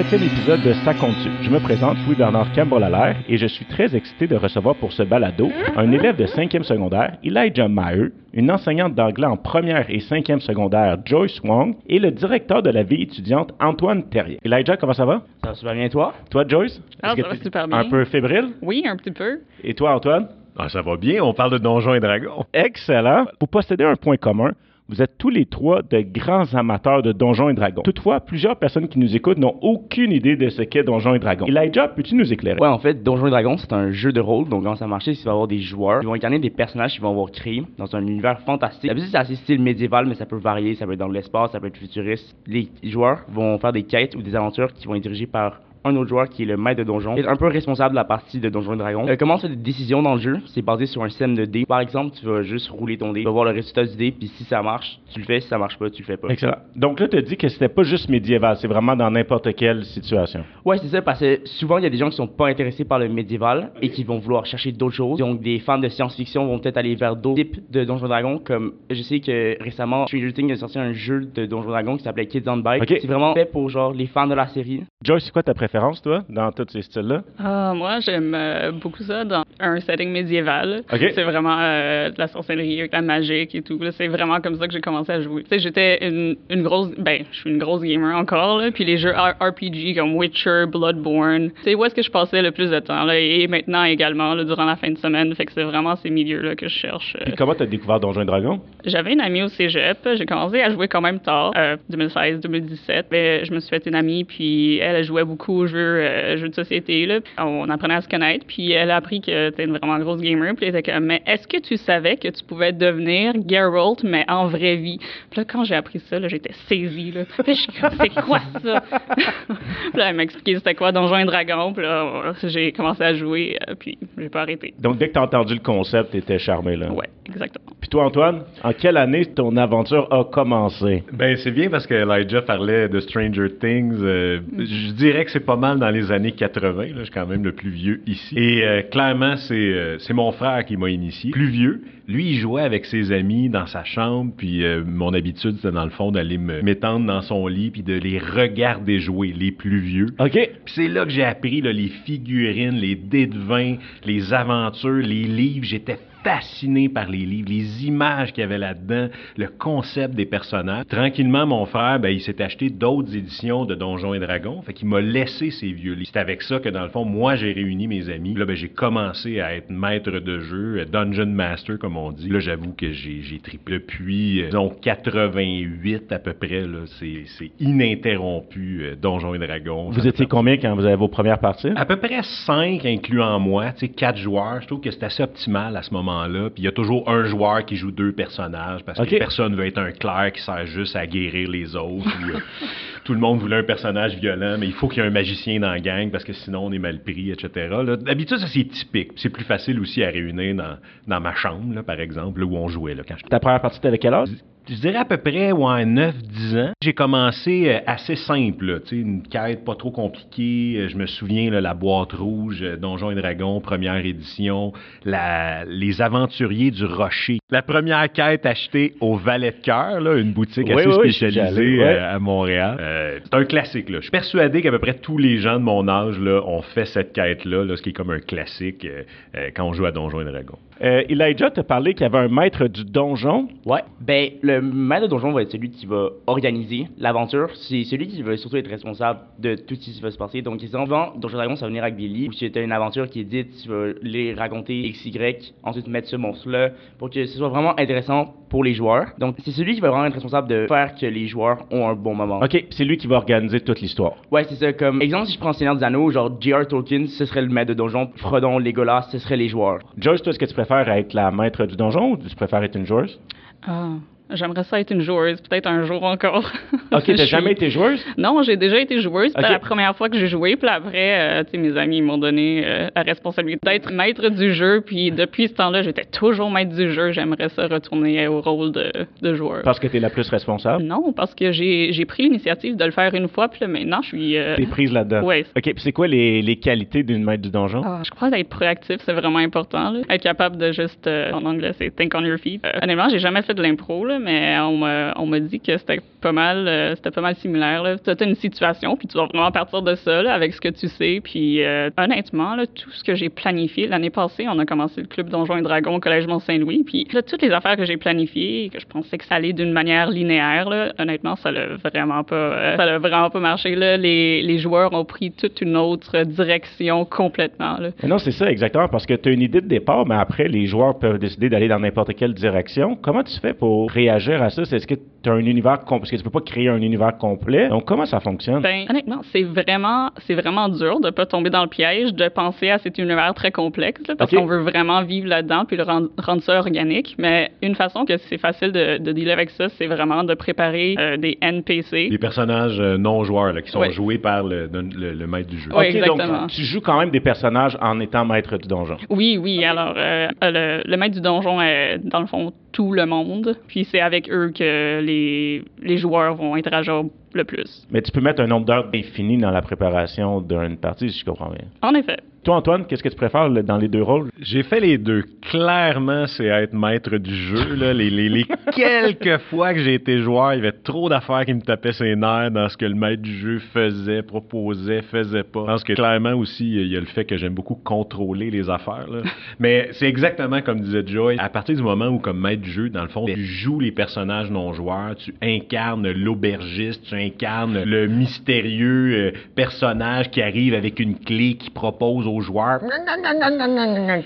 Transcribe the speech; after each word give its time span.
septième 0.00 0.22
épisode 0.22 0.62
de 0.62 0.72
Ça 0.82 0.94
compte 0.94 1.14
Je 1.42 1.50
me 1.50 1.60
présente 1.60 1.98
Louis-Bernard 2.06 2.50
Campbell 2.54 2.88
et 3.28 3.36
je 3.36 3.46
suis 3.46 3.66
très 3.66 3.94
excité 3.94 4.26
de 4.26 4.34
recevoir 4.34 4.74
pour 4.76 4.92
ce 4.92 5.02
balado 5.02 5.50
un 5.76 5.92
élève 5.92 6.16
de 6.16 6.24
cinquième 6.24 6.62
secondaire, 6.62 7.18
Elijah 7.22 7.68
Maher, 7.68 8.08
une 8.32 8.50
enseignante 8.50 8.94
d'anglais 8.94 9.26
en 9.26 9.36
première 9.36 9.90
et 9.90 10.00
cinquième 10.00 10.40
secondaire, 10.40 10.96
Joyce 11.04 11.38
Wong, 11.44 11.74
et 11.86 11.98
le 11.98 12.12
directeur 12.12 12.62
de 12.62 12.70
la 12.70 12.82
vie 12.82 13.02
étudiante, 13.02 13.52
Antoine 13.60 14.08
Terrier. 14.08 14.38
Elijah, 14.42 14.78
comment 14.78 14.94
ça 14.94 15.04
va? 15.04 15.20
Ça 15.42 15.50
va 15.50 15.54
super 15.54 15.74
bien, 15.74 15.88
toi? 15.90 16.14
Toi, 16.30 16.44
Joyce? 16.48 16.80
Ah, 17.02 17.14
ça 17.14 17.28
va 17.28 17.36
super 17.36 17.68
bien. 17.68 17.76
Un 17.76 17.90
peu 17.90 18.02
fébrile? 18.06 18.52
Oui, 18.62 18.84
un 18.86 18.96
petit 18.96 19.12
peu. 19.12 19.40
Et 19.62 19.74
toi, 19.74 19.94
Antoine? 19.94 20.28
Ah, 20.56 20.70
ça 20.70 20.80
va 20.80 20.96
bien, 20.96 21.22
on 21.22 21.34
parle 21.34 21.52
de 21.52 21.58
Donjons 21.58 21.92
et 21.92 22.00
Dragons. 22.00 22.46
Excellent. 22.54 23.26
Vous 23.38 23.46
possédez 23.46 23.84
un 23.84 23.96
point 23.96 24.16
commun. 24.16 24.52
Vous 24.90 25.00
êtes 25.00 25.18
tous 25.18 25.30
les 25.30 25.46
trois 25.46 25.82
de 25.82 26.00
grands 26.00 26.52
amateurs 26.52 27.00
de 27.02 27.12
Donjons 27.12 27.48
et 27.48 27.54
Dragons. 27.54 27.82
Toutefois, 27.82 28.18
plusieurs 28.18 28.56
personnes 28.56 28.88
qui 28.88 28.98
nous 28.98 29.14
écoutent 29.14 29.38
n'ont 29.38 29.54
aucune 29.62 30.10
idée 30.10 30.34
de 30.34 30.48
ce 30.48 30.62
qu'est 30.62 30.82
Donjons 30.82 31.14
et 31.14 31.20
Dragons. 31.20 31.46
Elijah, 31.46 31.86
peux-tu 31.86 32.16
nous 32.16 32.32
éclairer? 32.32 32.58
Ouais, 32.60 32.66
en 32.66 32.80
fait, 32.80 33.04
Donjons 33.04 33.28
et 33.28 33.30
Dragons, 33.30 33.56
c'est 33.56 33.72
un 33.72 33.92
jeu 33.92 34.12
de 34.12 34.20
rôle. 34.20 34.48
Donc, 34.48 34.64
comment 34.64 34.74
ça 34.74 34.88
marche, 34.88 35.04
c'est 35.04 35.12
qu'il 35.12 35.24
va 35.26 35.30
y 35.30 35.34
avoir 35.34 35.46
des 35.46 35.60
joueurs 35.60 36.00
qui 36.00 36.06
vont 36.06 36.14
incarner 36.14 36.40
des 36.40 36.50
personnages 36.50 36.94
qui 36.94 37.00
vont 37.00 37.10
avoir 37.10 37.30
créé 37.30 37.62
dans 37.78 37.94
un 37.94 38.04
univers 38.04 38.40
fantastique. 38.40 38.88
D'habitude, 38.88 39.10
c'est 39.12 39.18
assez 39.18 39.36
style 39.36 39.62
médiéval, 39.62 40.06
mais 40.06 40.14
ça 40.16 40.26
peut 40.26 40.38
varier. 40.38 40.74
Ça 40.74 40.86
peut 40.86 40.94
être 40.94 40.98
dans 40.98 41.06
l'espace, 41.06 41.52
ça 41.52 41.60
peut 41.60 41.68
être 41.68 41.78
futuriste. 41.78 42.34
Les 42.48 42.68
joueurs 42.82 43.20
vont 43.28 43.58
faire 43.58 43.72
des 43.72 43.84
quêtes 43.84 44.16
ou 44.16 44.22
des 44.22 44.34
aventures 44.34 44.72
qui 44.72 44.88
vont 44.88 44.96
être 44.96 45.02
dirigées 45.02 45.28
par 45.28 45.60
un 45.84 45.96
autre 45.96 46.08
joueur 46.08 46.28
qui 46.28 46.42
est 46.42 46.46
le 46.46 46.56
maître 46.56 46.78
de 46.78 46.84
donjon, 46.84 47.16
est 47.16 47.26
un 47.26 47.36
peu 47.36 47.46
responsable 47.46 47.90
de 47.90 47.96
la 47.96 48.04
partie 48.04 48.38
de 48.38 48.48
Donjons 48.48 48.74
et 48.74 48.78
Dragons. 48.78 49.08
Euh, 49.08 49.16
comment 49.18 49.34
on 49.34 49.38
fait 49.38 49.48
des 49.48 49.56
décisions 49.56 50.02
dans 50.02 50.14
le 50.14 50.20
jeu 50.20 50.38
C'est 50.46 50.62
basé 50.62 50.86
sur 50.86 51.02
un 51.02 51.08
système 51.08 51.34
de 51.34 51.44
dés? 51.44 51.64
Par 51.66 51.80
exemple, 51.80 52.16
tu 52.18 52.26
vas 52.26 52.42
juste 52.42 52.68
rouler 52.68 52.98
ton 52.98 53.12
dé, 53.12 53.20
tu 53.20 53.26
vas 53.26 53.32
voir 53.32 53.44
le 53.44 53.52
résultat 53.52 53.84
du 53.84 53.96
dé, 53.96 54.10
puis 54.10 54.28
si 54.28 54.44
ça 54.44 54.62
marche, 54.62 55.00
tu 55.12 55.20
le 55.20 55.24
fais, 55.24 55.40
si 55.40 55.48
ça 55.48 55.58
marche 55.58 55.78
pas, 55.78 55.90
tu 55.90 56.02
le 56.02 56.06
fais 56.06 56.16
pas. 56.16 56.28
Excellent. 56.28 56.56
Donc 56.76 57.00
là, 57.00 57.08
tu 57.08 57.16
as 57.16 57.22
dit 57.22 57.36
que 57.36 57.48
c'était 57.48 57.68
pas 57.68 57.82
juste 57.82 58.08
médiéval, 58.08 58.56
c'est 58.56 58.68
vraiment 58.68 58.94
dans 58.96 59.10
n'importe 59.10 59.54
quelle 59.54 59.84
situation. 59.84 60.44
Ouais, 60.64 60.78
c'est 60.78 60.88
ça, 60.88 61.02
parce 61.02 61.20
que 61.20 61.40
souvent, 61.44 61.78
il 61.78 61.84
y 61.84 61.86
a 61.86 61.90
des 61.90 61.96
gens 61.96 62.10
qui 62.10 62.16
sont 62.16 62.26
pas 62.26 62.48
intéressés 62.48 62.84
par 62.84 62.98
le 62.98 63.08
médiéval 63.08 63.72
et 63.80 63.90
qui 63.90 64.04
vont 64.04 64.18
vouloir 64.18 64.46
chercher 64.46 64.72
d'autres 64.72 64.94
choses. 64.94 65.18
Donc, 65.18 65.40
des 65.40 65.58
fans 65.58 65.78
de 65.78 65.88
science-fiction 65.88 66.46
vont 66.46 66.58
peut-être 66.58 66.76
aller 66.76 66.94
vers 66.94 67.16
d'autres 67.16 67.42
types 67.42 67.70
de 67.70 67.84
Donjons 67.84 68.06
et 68.06 68.08
Dragons, 68.08 68.38
comme 68.38 68.74
je 68.90 69.02
sais 69.02 69.20
que 69.20 69.62
récemment, 69.62 70.06
Stranger 70.06 70.32
Things 70.32 70.52
a 70.52 70.56
sorti 70.56 70.78
un 70.78 70.92
jeu 70.92 71.28
de 71.34 71.46
Donjons 71.46 71.68
et 71.68 71.72
Dragons 71.72 71.96
qui 71.96 72.04
s'appelait 72.04 72.26
Kids 72.26 72.42
on 72.46 72.58
Bike. 72.58 72.82
Ok. 72.82 72.98
C'est 73.00 73.06
vraiment 73.06 73.34
fait 73.34 73.46
pour, 73.46 73.68
genre, 73.70 73.92
les 73.92 74.06
fans 74.06 74.26
de 74.26 74.34
la 74.34 74.46
série. 74.48 74.82
Joyce, 75.04 75.24
c'est 75.24 75.32
quoi 75.32 75.42
ta 75.42 75.54
préférence, 75.54 75.69
toi, 76.02 76.22
dans 76.28 76.50
tous 76.52 76.66
ces 76.70 76.82
styles-là? 76.82 77.22
Ah, 77.38 77.72
moi, 77.74 78.00
j'aime 78.00 78.34
euh, 78.34 78.72
beaucoup 78.72 79.02
ça 79.02 79.24
dans 79.24 79.42
un 79.60 79.80
setting 79.80 80.10
médiéval. 80.10 80.82
OK. 80.92 81.12
C'est 81.14 81.22
vraiment 81.22 81.56
euh, 81.60 82.10
de 82.10 82.18
la 82.18 82.26
sorcellerie, 82.26 82.80
avec 82.80 82.92
la 82.92 83.02
magique 83.02 83.54
et 83.54 83.62
tout. 83.62 83.78
C'est 83.92 84.08
vraiment 84.08 84.40
comme 84.40 84.56
ça 84.56 84.66
que 84.66 84.72
j'ai 84.72 84.80
commencé 84.80 85.12
à 85.12 85.20
jouer. 85.20 85.42
Tu 85.44 85.50
sais, 85.50 85.58
j'étais 85.58 86.06
une, 86.06 86.36
une 86.48 86.62
grosse... 86.62 86.90
Ben, 86.98 87.24
je 87.30 87.38
suis 87.38 87.50
une 87.50 87.58
grosse 87.58 87.82
gamer 87.82 88.16
encore, 88.16 88.58
là. 88.58 88.70
Puis 88.70 88.84
les 88.84 88.96
jeux 88.98 89.12
RPG 89.12 89.94
comme 89.96 90.14
Witcher, 90.16 90.64
Bloodborne, 90.70 91.50
c'est 91.62 91.74
où 91.74 91.84
est-ce 91.84 91.94
que 91.94 92.02
je 92.02 92.10
passais 92.10 92.42
le 92.42 92.50
plus 92.50 92.70
de 92.70 92.78
temps, 92.80 93.04
là. 93.04 93.18
Et 93.18 93.46
maintenant 93.46 93.84
également, 93.84 94.34
là, 94.34 94.44
durant 94.44 94.64
la 94.64 94.76
fin 94.76 94.90
de 94.90 94.98
semaine. 94.98 95.34
Fait 95.34 95.46
que 95.46 95.52
c'est 95.52 95.62
vraiment 95.64 95.96
ces 95.96 96.10
milieux-là 96.10 96.56
que 96.56 96.68
je 96.68 96.74
cherche. 96.74 97.16
euh. 97.20 97.24
Puis 97.26 97.34
comment 97.34 97.54
tu 97.54 97.62
as 97.62 97.66
découvert 97.66 98.00
Donjons 98.00 98.22
et 98.22 98.26
Dragons? 98.26 98.60
J'avais 98.84 99.12
une 99.12 99.20
amie 99.20 99.42
au 99.42 99.48
cégep. 99.48 99.98
J'ai 100.14 100.26
commencé 100.26 100.60
à 100.60 100.70
jouer 100.70 100.88
quand 100.88 101.00
même 101.00 101.20
tard, 101.20 101.52
euh, 101.56 101.76
2016-2017. 101.92 103.04
Mais 103.10 103.44
je 103.44 103.52
me 103.52 103.60
suis 103.60 103.70
fait 103.70 103.86
une 103.86 103.94
amie, 103.94 104.24
puis 104.24 104.78
elle, 104.78 104.96
elle 104.96 105.04
jouait 105.04 105.24
beaucoup 105.24 105.59
aux 105.60 105.66
jeux, 105.66 105.78
euh, 105.78 106.36
jeux 106.36 106.48
de 106.48 106.54
société. 106.54 107.06
Là. 107.06 107.20
On 107.38 107.68
apprenait 107.68 107.94
à 107.94 108.00
se 108.00 108.08
connaître, 108.08 108.46
puis 108.46 108.72
elle 108.72 108.90
a 108.90 108.96
appris 108.96 109.20
que 109.20 109.50
tu 109.50 109.62
une 109.62 109.76
vraiment 109.76 109.98
grosse 109.98 110.20
gamer. 110.20 110.54
Puis 110.56 110.66
elle 110.66 110.76
était 110.76 110.92
comme, 110.92 111.04
mais 111.04 111.22
est-ce 111.26 111.46
que 111.46 111.58
tu 111.58 111.76
savais 111.76 112.16
que 112.16 112.28
tu 112.28 112.44
pouvais 112.44 112.72
devenir 112.72 113.34
Geralt, 113.46 114.02
mais 114.04 114.24
en 114.28 114.46
vraie 114.46 114.76
vie? 114.76 114.98
Puis 115.30 115.40
là, 115.40 115.44
quand 115.44 115.64
j'ai 115.64 115.74
appris 115.74 116.00
ça, 116.00 116.26
j'étais 116.28 116.52
saisie. 116.68 117.12
Là. 117.12 117.24
Puis 117.44 117.54
je 117.54 117.60
suis 117.60 117.72
comme, 117.80 117.90
c'est 117.98 118.22
quoi 118.22 118.40
ça? 118.62 118.82
puis 119.16 119.98
là, 119.98 120.10
elle 120.10 120.16
m'a 120.16 120.22
expliqué 120.22 120.56
c'était 120.56 120.74
quoi 120.74 120.92
Donjons 120.92 121.18
et 121.18 121.24
Dragons. 121.24 121.72
Puis 121.72 121.82
là, 121.82 122.32
j'ai 122.42 122.72
commencé 122.72 123.02
à 123.02 123.14
jouer, 123.14 123.56
euh, 123.68 123.74
puis 123.78 123.98
j'ai 124.18 124.28
pas 124.28 124.42
arrêté. 124.42 124.74
Donc, 124.78 124.98
dès 124.98 125.08
que 125.08 125.14
tu 125.14 125.18
as 125.18 125.22
entendu 125.22 125.54
le 125.54 125.60
concept, 125.60 126.12
tu 126.12 126.18
étais 126.18 126.38
charmé, 126.38 126.76
là. 126.76 126.90
Ouais, 126.92 127.08
exactement. 127.26 127.66
Puis 127.80 127.88
toi, 127.88 128.04
Antoine, 128.04 128.42
en 128.62 128.72
quelle 128.72 128.96
année 128.96 129.26
ton 129.26 129.56
aventure 129.56 130.06
a 130.12 130.24
commencé? 130.24 131.02
Ben, 131.12 131.36
c'est 131.36 131.50
bien 131.50 131.70
parce 131.70 131.86
que 131.86 131.94
Elijah 131.94 132.42
parlait 132.42 132.88
de 132.88 133.00
Stranger 133.00 133.48
Things. 133.60 133.98
euh, 134.02 134.40
je 134.58 134.92
dirais 134.92 135.24
que 135.24 135.30
c'est 135.30 135.44
pas 135.50 135.56
mal 135.56 135.80
dans 135.80 135.90
les 135.90 136.12
années 136.12 136.30
80. 136.30 136.70
Là, 136.70 136.86
je 136.98 137.02
suis 137.02 137.10
quand 137.10 137.26
même 137.26 137.42
le 137.42 137.50
plus 137.50 137.70
vieux 137.70 138.02
ici. 138.06 138.38
Et 138.38 138.64
euh, 138.64 138.82
clairement, 138.82 139.34
c'est 139.36 139.54
euh, 139.54 139.98
c'est 139.98 140.12
mon 140.12 140.30
frère 140.30 140.64
qui 140.64 140.76
m'a 140.76 140.90
initié. 140.90 141.32
Plus 141.32 141.48
vieux. 141.48 141.82
Lui, 142.06 142.30
il 142.30 142.38
jouait 142.38 142.62
avec 142.62 142.86
ses 142.86 143.10
amis 143.10 143.48
dans 143.48 143.66
sa 143.66 143.82
chambre. 143.82 144.32
Puis 144.36 144.62
euh, 144.62 144.84
mon 144.86 145.12
habitude, 145.12 145.56
c'était 145.56 145.72
dans 145.72 145.82
le 145.82 145.90
fond 145.90 146.12
d'aller 146.12 146.38
me 146.38 146.62
m'étendre 146.62 147.04
dans 147.04 147.20
son 147.20 147.48
lit 147.48 147.70
puis 147.70 147.82
de 147.82 147.94
les 147.94 148.20
regarder 148.20 149.00
jouer, 149.00 149.34
les 149.36 149.50
plus 149.50 149.80
vieux. 149.80 150.06
OK. 150.20 150.30
Puis 150.30 150.74
c'est 150.76 150.86
là 150.86 151.04
que 151.04 151.10
j'ai 151.10 151.24
appris 151.24 151.62
là, 151.62 151.72
les 151.72 151.88
figurines, 151.88 152.76
les 152.76 152.94
dés 152.94 153.26
de 153.26 153.38
vin, 153.38 153.74
les 154.04 154.32
aventures, 154.32 155.02
les 155.02 155.24
livres. 155.24 155.64
J'étais 155.64 155.98
fasciné 156.22 156.88
par 156.88 157.08
les 157.08 157.24
livres, 157.24 157.48
les 157.48 157.86
images 157.86 158.32
qu'il 158.32 158.42
y 158.42 158.44
avait 158.44 158.58
là-dedans, 158.58 159.08
le 159.36 159.48
concept 159.48 160.14
des 160.14 160.26
personnages. 160.26 160.86
Tranquillement, 160.86 161.46
mon 161.46 161.66
frère, 161.66 161.98
ben, 162.00 162.10
il 162.10 162.20
s'est 162.20 162.40
acheté 162.42 162.70
d'autres 162.70 163.14
éditions 163.16 163.64
de 163.64 163.74
Donjons 163.74 164.14
et 164.14 164.20
Dragons. 164.20 164.62
Fait 164.62 164.72
qu'il 164.72 164.88
m'a 164.88 165.00
laissé 165.00 165.50
ces 165.50 165.72
vieux 165.72 165.94
livres. 165.94 166.10
C'est 166.12 166.20
avec 166.20 166.42
ça 166.42 166.58
que, 166.58 166.68
dans 166.68 166.82
le 166.82 166.90
fond, 166.90 167.04
moi, 167.04 167.36
j'ai 167.36 167.52
réuni 167.52 167.86
mes 167.88 168.08
amis. 168.10 168.34
Là, 168.34 168.44
ben, 168.44 168.56
j'ai 168.56 168.68
commencé 168.68 169.40
à 169.40 169.54
être 169.54 169.70
maître 169.70 170.10
de 170.10 170.40
jeu, 170.40 170.80
euh, 170.80 170.84
Dungeon 170.84 171.26
Master, 171.26 171.78
comme 171.78 171.96
on 171.96 172.12
dit. 172.12 172.28
Là, 172.28 172.40
j'avoue 172.40 172.72
que 172.72 172.92
j'ai, 172.92 173.22
j'ai 173.22 173.38
triplé. 173.38 173.60
Depuis, 173.70 174.42
euh, 174.42 174.46
disons, 174.46 174.70
88 174.70 176.10
à 176.12 176.18
peu 176.18 176.32
près, 176.32 176.62
là, 176.62 176.80
c'est, 176.98 177.24
c'est 177.38 177.50
ininterrompu, 177.60 178.82
euh, 178.82 178.96
Donjons 178.96 179.34
et 179.34 179.38
Dragons. 179.38 179.90
Vous 179.90 180.06
étiez 180.06 180.26
combien 180.26 180.56
quand 180.56 180.74
vous 180.74 180.84
avez 180.84 180.96
vos 180.96 181.08
premières 181.08 181.38
parties? 181.38 181.70
à 181.76 181.84
peu 181.84 181.96
près 181.96 182.22
5 182.22 182.84
incluant 182.84 183.38
moi, 183.38 183.72
tu 183.72 183.86
sais, 183.86 183.88
4 183.88 184.18
joueurs. 184.18 184.60
Je 184.60 184.66
trouve 184.66 184.80
que 184.80 184.90
c'est 184.90 185.02
assez 185.02 185.22
optimal 185.22 185.76
à 185.76 185.82
ce 185.82 185.92
moment-là. 186.10 186.50
Puis 186.50 186.62
il 186.62 186.64
y 186.64 186.68
a 186.68 186.72
toujours 186.72 187.08
un 187.08 187.24
joueur 187.24 187.64
qui 187.64 187.76
joue 187.76 187.90
deux 187.90 188.12
personnages 188.12 188.82
parce 188.84 188.98
que 188.98 189.18
personne 189.18 189.54
veut 189.54 189.66
être 189.66 189.78
un 189.78 189.92
clerc 189.92 190.32
qui 190.32 190.42
sert 190.42 190.66
juste 190.66 190.96
à 190.96 191.06
guérir 191.06 191.48
les 191.48 191.76
autres. 191.76 192.06
ou, 192.06 192.36
euh, 192.36 192.40
tout 193.04 193.14
le 193.14 193.20
monde 193.20 193.40
voulait 193.40 193.56
un 193.56 193.64
personnage 193.64 194.16
violent, 194.16 194.56
mais 194.58 194.66
il 194.66 194.72
faut 194.72 194.88
qu'il 194.88 195.02
y 195.02 195.06
ait 195.06 195.08
un 195.08 195.12
magicien 195.12 195.60
dans 195.60 195.70
la 195.70 195.80
gang 195.80 196.10
parce 196.10 196.24
que 196.24 196.32
sinon 196.32 196.66
on 196.66 196.72
est 196.72 196.78
mal 196.78 197.02
pris, 197.02 197.30
etc. 197.30 197.74
D'habitude, 198.00 198.38
ça 198.38 198.46
c'est 198.46 198.64
typique. 198.64 199.12
C'est 199.16 199.30
plus 199.30 199.44
facile 199.44 199.80
aussi 199.80 200.02
à 200.04 200.08
réunir 200.08 200.54
dans, 200.54 200.76
dans 201.06 201.20
ma 201.20 201.34
chambre, 201.34 201.74
là, 201.74 201.82
par 201.82 201.98
exemple, 202.00 202.40
là, 202.40 202.46
où 202.46 202.56
on 202.56 202.68
jouait 202.68 202.94
là, 202.94 203.02
quand 203.06 203.16
je 203.16 203.24
Ta 203.24 203.40
première 203.40 203.60
partie, 203.60 203.84
avec 203.86 204.00
quel 204.00 204.14
âge? 204.14 204.28
Je 204.70 204.76
dirais 204.76 204.98
à 204.98 205.04
peu 205.04 205.16
près 205.16 205.50
ouais, 205.52 205.84
9-10 205.84 206.58
ans. 206.58 206.72
J'ai 206.80 206.92
commencé 206.92 207.68
euh, 207.68 207.80
assez 207.86 208.14
simple, 208.14 208.64
là, 208.66 208.80
tu 208.80 208.88
sais, 208.88 208.96
une 208.96 209.22
quête 209.22 209.64
pas 209.64 209.74
trop 209.74 209.90
compliquée. 209.90 210.76
Euh, 210.78 210.88
Je 210.88 210.96
me 210.96 211.06
souviens, 211.06 211.50
là, 211.50 211.60
la 211.60 211.74
boîte 211.74 212.12
rouge, 212.12 212.60
euh, 212.62 212.76
Donjons 212.76 213.10
et 213.10 213.16
Dragons, 213.16 213.60
première 213.60 214.04
édition, 214.04 214.72
la, 215.04 215.64
les 215.64 216.00
aventuriers 216.00 216.70
du 216.70 216.84
rocher. 216.84 217.38
La 217.50 217.62
première 217.62 218.10
quête 218.12 218.46
achetée 218.46 218.94
au 219.00 219.16
Valet 219.16 219.50
de 219.50 219.64
Cœur, 219.64 219.98
une 220.16 220.32
boutique 220.32 220.68
Oui, 220.68 220.80
assez 220.80 220.88
oui, 220.88 221.12
spécialisée 221.12 221.42
allé, 221.42 221.78
ouais. 221.78 221.98
à 221.98 222.18
Montréal. 222.20 222.76
Euh, 222.80 223.18
c'est 223.24 223.34
un 223.34 223.44
classique. 223.44 223.90
Là. 223.90 223.98
Je 223.98 224.02
suis 224.02 224.10
persuadé 224.10 224.62
qu'à 224.62 224.70
peu 224.70 224.78
près 224.78 224.94
tous 224.94 225.18
les 225.18 225.38
gens 225.38 225.54
de 225.54 225.64
mon 225.64 225.88
âge 225.88 226.18
là, 226.20 226.42
ont 226.46 226.62
fait 226.62 226.84
cette 226.84 227.12
quête-là, 227.12 227.64
là, 227.64 227.76
ce 227.76 227.82
qui 227.82 227.88
est 227.90 227.92
comme 227.92 228.10
un 228.10 228.20
classique 228.20 228.86
euh, 228.86 229.48
quand 229.54 229.64
on 229.64 229.72
joue 229.72 229.86
à 229.86 229.90
Donjons 229.90 230.20
et 230.20 230.24
Dragons. 230.24 230.58
Euh, 230.82 231.02
Elijah 231.10 231.50
t'a 231.50 231.62
parlé 231.62 231.92
qu'il 231.92 232.02
y 232.02 232.06
avait 232.06 232.18
un 232.18 232.28
maître 232.28 232.66
du 232.66 232.84
donjon. 232.84 233.48
Ouais. 233.66 233.82
Ben, 234.00 234.30
le 234.42 234.59
maître 234.60 235.02
de 235.02 235.08
donjon 235.08 235.32
va 235.32 235.42
être 235.42 235.50
celui 235.50 235.70
qui 235.70 235.86
va 235.86 236.10
organiser 236.26 236.88
l'aventure. 236.98 237.48
C'est 237.54 237.84
celui 237.84 238.08
qui 238.08 238.22
va 238.22 238.36
surtout 238.36 238.56
être 238.56 238.68
responsable 238.68 239.20
de 239.38 239.54
tout 239.54 239.74
ce 239.74 239.90
qui 239.90 240.00
va 240.00 240.10
se 240.10 240.18
passer. 240.18 240.42
Donc, 240.42 240.60
souvent, 240.60 241.12
Donjon 241.16 241.36
Dragon, 241.36 241.56
ça 241.56 241.66
va 241.66 241.68
venir 241.68 241.82
avec 241.82 241.96
des 241.96 242.08
livres. 242.08 242.30
Ou 242.30 242.36
si 242.36 242.50
tu 242.50 242.58
as 242.58 242.62
une 242.62 242.72
aventure 242.72 243.08
qui 243.08 243.20
est 243.20 243.24
dite, 243.24 243.62
tu 243.62 243.68
vas 243.68 243.92
les 244.02 244.34
raconter 244.34 244.78
X, 244.88 245.04
Y, 245.06 245.54
ensuite 245.62 245.86
mettre 245.88 246.08
ce 246.08 246.16
monstre-là 246.16 246.70
pour 246.98 247.10
que 247.10 247.26
ce 247.26 247.38
soit 247.38 247.48
vraiment 247.48 247.78
intéressant 247.78 248.34
pour 248.48 248.64
les 248.64 248.74
joueurs. 248.74 249.06
Donc, 249.18 249.36
c'est 249.44 249.52
celui 249.52 249.74
qui 249.74 249.80
va 249.80 249.90
vraiment 249.90 250.06
être 250.06 250.14
responsable 250.14 250.48
de 250.48 250.66
faire 250.66 250.94
que 250.94 251.06
les 251.06 251.26
joueurs 251.26 251.64
ont 251.70 251.88
un 251.88 251.94
bon 251.94 252.14
moment. 252.14 252.40
OK, 252.40 252.66
c'est 252.70 252.84
lui 252.84 252.96
qui 252.96 253.06
va 253.06 253.16
organiser 253.16 253.60
toute 253.60 253.80
l'histoire. 253.80 254.16
Ouais, 254.30 254.44
c'est 254.44 254.56
ça. 254.56 254.72
Comme 254.72 255.00
exemple, 255.02 255.26
si 255.26 255.34
je 255.34 255.38
prends 255.38 255.52
Seigneur 255.52 255.76
des 255.76 255.84
Anneaux, 255.84 256.10
genre 256.10 256.36
J.R. 256.40 256.66
Tolkien, 256.66 257.06
ce 257.06 257.24
serait 257.24 257.42
le 257.42 257.48
maître 257.48 257.68
de 257.68 257.74
donjon. 257.74 258.10
Frodon, 258.16 258.58
Legolas, 258.58 259.08
ce 259.12 259.18
serait 259.18 259.36
les 259.36 259.48
joueurs. 259.48 259.78
Joyce, 259.96 260.22
toi, 260.22 260.30
est-ce 260.30 260.38
que 260.38 260.44
tu 260.44 260.54
préfères 260.54 260.88
être 260.88 261.14
la 261.14 261.30
maître 261.30 261.64
du 261.66 261.76
donjon 261.76 262.12
ou 262.12 262.16
tu 262.16 262.34
préfères 262.34 262.62
être 262.62 262.76
une 262.76 262.86
joueuse? 262.86 263.20
Ah, 263.66 263.90
J'aimerais 264.34 264.64
ça 264.64 264.80
être 264.80 264.90
une 264.92 265.00
joueuse, 265.00 265.40
peut-être 265.40 265.66
un 265.66 265.84
jour 265.84 266.02
encore. 266.04 266.50
Ok, 266.92 267.04
t'as 267.06 267.24
jamais 267.24 267.52
été 267.52 267.70
joueuse? 267.70 268.04
Non, 268.18 268.42
j'ai 268.42 268.56
déjà 268.56 268.80
été 268.80 269.00
joueuse. 269.00 269.28
C'était 269.28 269.48
la 269.48 269.60
première 269.60 269.94
fois 269.94 270.08
que 270.08 270.18
j'ai 270.18 270.26
joué. 270.26 270.56
Puis 270.56 270.68
après, 270.68 271.20
euh, 271.20 271.44
tu 271.44 271.50
sais, 271.52 271.58
mes 271.58 271.76
amis 271.78 272.02
m'ont 272.02 272.18
donné 272.18 272.64
euh, 272.66 272.88
la 272.96 273.02
responsabilité 273.02 273.60
d'être 273.64 273.92
maître 273.92 274.28
du 274.28 274.52
jeu. 274.52 274.80
Puis 274.84 275.12
depuis 275.12 275.46
ce 275.46 275.54
temps-là, 275.54 275.82
j'étais 275.82 276.04
toujours 276.04 276.50
maître 276.50 276.74
du 276.74 276.90
jeu. 276.90 277.12
J'aimerais 277.12 277.48
ça 277.50 277.68
retourner 277.68 278.26
au 278.26 278.40
rôle 278.40 278.72
de, 278.72 278.90
de 279.22 279.34
joueur. 279.34 279.62
Parce 279.62 279.78
que 279.78 279.86
t'es 279.86 280.00
la 280.00 280.10
plus 280.10 280.28
responsable? 280.28 280.82
Non, 280.82 281.12
parce 281.12 281.32
que 281.32 281.52
j'ai 281.52 282.04
pris 282.06 282.24
l'initiative 282.24 282.76
de 282.76 282.84
le 282.84 282.90
faire 282.90 283.14
une 283.14 283.28
fois. 283.28 283.46
Puis 283.48 283.60
là, 283.60 283.68
maintenant, 283.68 284.02
je 284.02 284.08
suis... 284.08 284.36
euh, 284.36 284.56
T'es 284.56 284.66
prise 284.66 284.92
là-dedans? 284.92 285.22
Ouais. 285.22 285.44
Ok, 285.56 285.62
puis 285.62 285.74
c'est 285.78 285.92
quoi 285.92 286.08
les, 286.08 286.42
les 286.42 286.56
qualités 286.56 287.04
d'une 287.04 287.22
maître 287.22 287.42
du 287.42 287.50
donjon? 287.50 287.82
Ah, 287.84 288.00
je 288.04 288.10
crois 288.10 288.30
d'être 288.30 288.48
proactif, 288.48 288.96
c'est 289.04 289.12
vraiment 289.12 289.38
important. 289.38 289.90
là. 289.90 290.00
Être 290.10 290.22
capable 290.24 290.56
de 290.56 290.72
juste, 290.72 291.06
euh, 291.06 291.30
en 291.30 291.44
anglais, 291.44 291.70
c'est 291.78 291.94
think 291.94 292.12
on 292.16 292.24
your 292.24 292.38
feet. 292.38 292.62
Honnêtement, 292.82 293.08
j'ai 293.10 293.20
jamais 293.20 293.42
fait 293.42 293.54
de 293.54 293.62
l'impro, 293.62 294.04
là, 294.04 294.18
mais 294.22 294.58
on 294.60 294.76
m'a, 294.76 295.12
on 295.16 295.26
m'a 295.26 295.40
dit 295.40 295.60
que 295.60 295.76
c'était 295.76 296.00
pas 296.20 296.32
mal, 296.32 296.68
euh, 296.68 296.94
c'était 296.94 297.10
pas 297.10 297.20
mal 297.20 297.34
similaire. 297.36 297.82
Tu 298.04 298.10
as 298.10 298.24
une 298.24 298.34
situation, 298.34 298.96
puis 298.96 299.08
tu 299.08 299.16
vas 299.16 299.26
vraiment 299.26 299.50
partir 299.50 299.82
de 299.82 299.94
ça, 299.94 300.20
avec 300.32 300.52
ce 300.52 300.60
que 300.60 300.68
tu 300.68 300.88
sais. 300.88 301.20
Puis 301.22 301.62
euh, 301.62 301.90
honnêtement, 301.98 302.56
tout 302.74 302.90
ce 302.90 303.02
que 303.02 303.14
j'ai 303.14 303.28
planifié 303.28 303.86
l'année 303.86 304.10
passée, 304.10 304.46
on 304.48 304.58
a 304.58 304.66
commencé 304.66 305.00
le 305.00 305.06
club 305.06 305.28
Donjons 305.28 305.56
et 305.56 305.62
Dragons 305.62 305.96
au 305.96 306.00
collège 306.00 306.26
Mont-Saint-Louis. 306.26 306.84
Puis 306.84 307.06
toutes 307.10 307.42
les 307.42 307.50
affaires 307.50 307.76
que 307.76 307.84
j'ai 307.84 307.96
planifiées, 307.96 308.70
que 308.72 308.80
je 308.80 308.86
pensais 308.86 309.18
que 309.18 309.24
ça 309.24 309.36
allait 309.36 309.52
d'une 309.52 309.72
manière 309.72 310.10
linéaire, 310.10 310.68
honnêtement, 310.98 311.36
ça 311.36 311.50
l'a 311.50 311.76
vraiment 311.76 312.22
pas, 312.24 312.36
euh, 312.36 312.76
ça 312.76 312.98
vraiment 312.98 313.30
pas 313.30 313.40
marché. 313.40 313.74
Les, 313.74 314.42
les 314.42 314.58
joueurs 314.58 314.92
ont 314.92 315.04
pris 315.04 315.32
toute 315.32 315.60
une 315.60 315.76
autre 315.76 316.22
direction 316.24 317.04
complètement. 317.04 317.78
Non, 318.02 318.18
c'est 318.18 318.30
ça, 318.30 318.50
exactement, 318.50 318.88
parce 318.88 319.06
que 319.06 319.14
tu 319.14 319.30
as 319.30 319.32
une 319.32 319.42
idée 319.42 319.60
de 319.60 319.68
départ, 319.68 320.06
mais 320.06 320.16
après, 320.16 320.48
les 320.48 320.66
joueurs 320.66 320.98
peuvent 320.98 321.18
décider 321.18 321.48
d'aller 321.48 321.68
dans 321.68 321.78
n'importe 321.78 322.14
quelle 322.14 322.34
direction. 322.34 322.96
Comment 323.00 323.22
tu 323.22 323.38
fais 323.40 323.54
pour 323.54 323.90
réagir 323.90 324.09
à 324.10 324.50
ça? 324.50 324.64
C'est- 324.64 324.76
Est-ce 324.76 324.86
que 324.86 324.94
tu 324.94 325.28
as 325.28 325.32
un 325.32 325.38
univers 325.38 325.80
complet? 325.80 325.98
Parce 326.00 326.10
que 326.10 326.16
tu 326.16 326.22
peux 326.22 326.30
pas 326.30 326.40
créer 326.40 326.68
un 326.68 326.80
univers 326.80 327.16
complet. 327.18 327.68
Donc, 327.68 327.84
comment 327.84 328.06
ça 328.06 328.20
fonctionne? 328.20 328.60
Ben, 328.62 328.86
honnêtement, 328.88 329.20
c'est 329.32 329.42
vraiment, 329.42 330.10
c'est 330.26 330.34
vraiment 330.34 330.68
dur 330.68 331.00
de 331.00 331.10
pas 331.10 331.26
tomber 331.26 331.50
dans 331.50 331.62
le 331.62 331.68
piège, 331.68 332.14
de 332.14 332.28
penser 332.28 332.70
à 332.70 332.78
cet 332.78 332.98
univers 332.98 333.32
très 333.34 333.50
complexe, 333.50 334.06
là, 334.08 334.14
parce 334.16 334.30
qu'on 334.34 334.46
veut 334.46 334.60
vraiment 334.60 335.02
vivre 335.02 335.28
là-dedans 335.28 335.64
puis 335.66 335.76
le 335.76 335.82
rendre, 335.82 336.08
rendre 336.18 336.42
ça 336.42 336.58
organique. 336.58 337.14
Mais 337.18 337.50
une 337.62 337.74
façon 337.74 338.04
que 338.04 338.16
c'est 338.16 338.38
facile 338.38 338.72
de, 338.72 338.98
de 338.98 339.12
dealer 339.12 339.32
avec 339.32 339.50
ça, 339.50 339.68
c'est 339.70 339.86
vraiment 339.86 340.24
de 340.24 340.34
préparer 340.34 340.94
euh, 340.98 341.16
des 341.16 341.38
NPC. 341.40 342.08
Les 342.10 342.18
personnages 342.18 342.78
euh, 342.80 342.96
non 342.98 343.24
joueurs 343.24 343.52
là, 343.52 343.62
qui 343.62 343.70
sont 343.70 343.80
Ouais. 343.80 343.92
joués 343.92 344.18
par 344.18 344.42
le, 344.44 344.68
le- 344.72 345.12
le 345.12 345.26
maître 345.26 345.48
du 345.48 345.58
jeu. 345.58 345.70
Ouais, 345.72 345.88
Ok, 345.90 345.94
exactement. 345.96 346.40
donc 346.42 346.50
tu 346.50 346.62
joues 346.62 346.80
quand 346.80 346.98
même 346.98 347.10
des 347.10 347.20
personnages 347.20 347.76
en 347.80 347.98
étant 348.00 348.24
maître 348.24 348.56
du 348.58 348.68
donjon. 348.68 348.96
Oui, 349.08 349.38
oui. 349.40 349.64
Alors, 349.64 349.94
euh, 349.96 350.28
le, 350.42 350.82
le 350.84 350.96
maître 350.96 351.14
du 351.14 351.20
donjon 351.20 351.60
est, 351.60 351.98
dans 352.04 352.20
le 352.20 352.26
fond, 352.26 352.52
tout 352.72 352.92
le 352.92 353.04
monde. 353.06 353.56
Puis 353.68 353.84
c'est 353.90 354.00
avec 354.00 354.30
eux 354.30 354.52
que 354.56 355.00
les, 355.00 355.64
les 355.82 355.98
joueurs 355.98 356.34
vont 356.34 356.54
interagir 356.54 357.02
le 357.32 357.44
plus. 357.44 357.86
Mais 357.90 358.02
tu 358.02 358.10
peux 358.12 358.20
mettre 358.20 358.42
un 358.42 358.46
nombre 358.46 358.66
d'heures 358.66 358.88
infini 358.94 359.38
dans 359.38 359.50
la 359.50 359.62
préparation 359.62 360.40
d'une 360.40 360.76
partie, 360.76 361.10
si 361.10 361.20
je 361.20 361.24
comprends 361.24 361.50
bien. 361.50 361.66
En 361.82 361.94
effet. 361.94 362.18
Toi, 362.42 362.56
Antoine, 362.56 362.86
qu'est-ce 362.86 363.02
que 363.02 363.10
tu 363.10 363.16
préfères 363.16 363.50
là, 363.50 363.62
dans 363.62 363.76
les 363.76 363.88
deux 363.88 364.02
rôles? 364.02 364.30
J'ai 364.40 364.62
fait 364.62 364.80
les 364.80 364.96
deux. 364.96 365.24
Clairement, 365.50 366.26
c'est 366.26 366.46
être 366.46 366.72
maître 366.72 367.18
du 367.18 367.34
jeu. 367.34 367.74
Là. 367.74 367.92
Les, 367.92 368.08
les- 368.08 368.30
les 368.30 368.46
quelques 368.74 369.38
fois 369.50 369.74
que 369.74 369.80
j'ai 369.80 369.92
été 369.94 370.20
joueur, 370.22 370.54
il 370.54 370.56
y 370.56 370.60
avait 370.60 370.72
trop 370.72 371.10
d'affaires 371.10 371.44
qui 371.44 371.52
me 371.52 371.60
tapaient 371.60 371.92
ses 371.92 372.16
nerfs 372.16 372.50
dans 372.50 372.66
ce 372.70 372.78
que 372.78 372.86
le 372.86 372.94
maître 372.94 373.20
du 373.20 373.36
jeu 373.38 373.58
faisait, 373.74 374.22
proposait, 374.22 375.02
faisait 375.02 375.42
pas. 375.42 375.60
Je 375.60 375.66
pense 375.66 375.84
que 375.84 375.92
clairement 375.92 376.32
aussi, 376.32 376.66
il 376.70 376.86
y 376.86 376.96
a 376.96 377.00
le 377.00 377.06
fait 377.06 377.26
que 377.26 377.36
j'aime 377.36 377.52
beaucoup 377.52 377.74
contrôler 377.74 378.50
les 378.50 378.70
affaires. 378.70 379.06
là. 379.10 379.20
Mais 379.58 379.90
c'est 379.92 380.06
exactement 380.08 380.62
comme 380.62 380.80
disait 380.80 381.04
Joy. 381.06 381.36
À 381.38 381.50
partir 381.50 381.76
du 381.76 381.82
moment 381.82 382.06
où, 382.06 382.20
comme 382.20 382.40
maître 382.40 382.62
du 382.62 382.70
jeu, 382.70 382.88
dans 382.88 383.02
le 383.02 383.08
fond, 383.08 383.26
tu 383.26 383.44
joues 383.44 383.80
les 383.80 383.92
personnages 383.92 384.50
non 384.50 384.72
joueurs, 384.72 385.14
tu 385.16 385.34
incarnes 385.42 386.10
l'aubergiste, 386.10 387.02
tu 387.06 387.14
incarnes 387.16 387.82
le 387.84 388.06
mystérieux 388.06 389.32
euh, 389.34 389.38
personnage 389.54 390.30
qui 390.30 390.40
arrive 390.40 390.72
avec 390.72 391.00
une 391.00 391.16
clé 391.18 391.54
qui 391.54 391.68
propose 391.68 392.26
aux 392.30 392.40
joueurs 392.40 392.80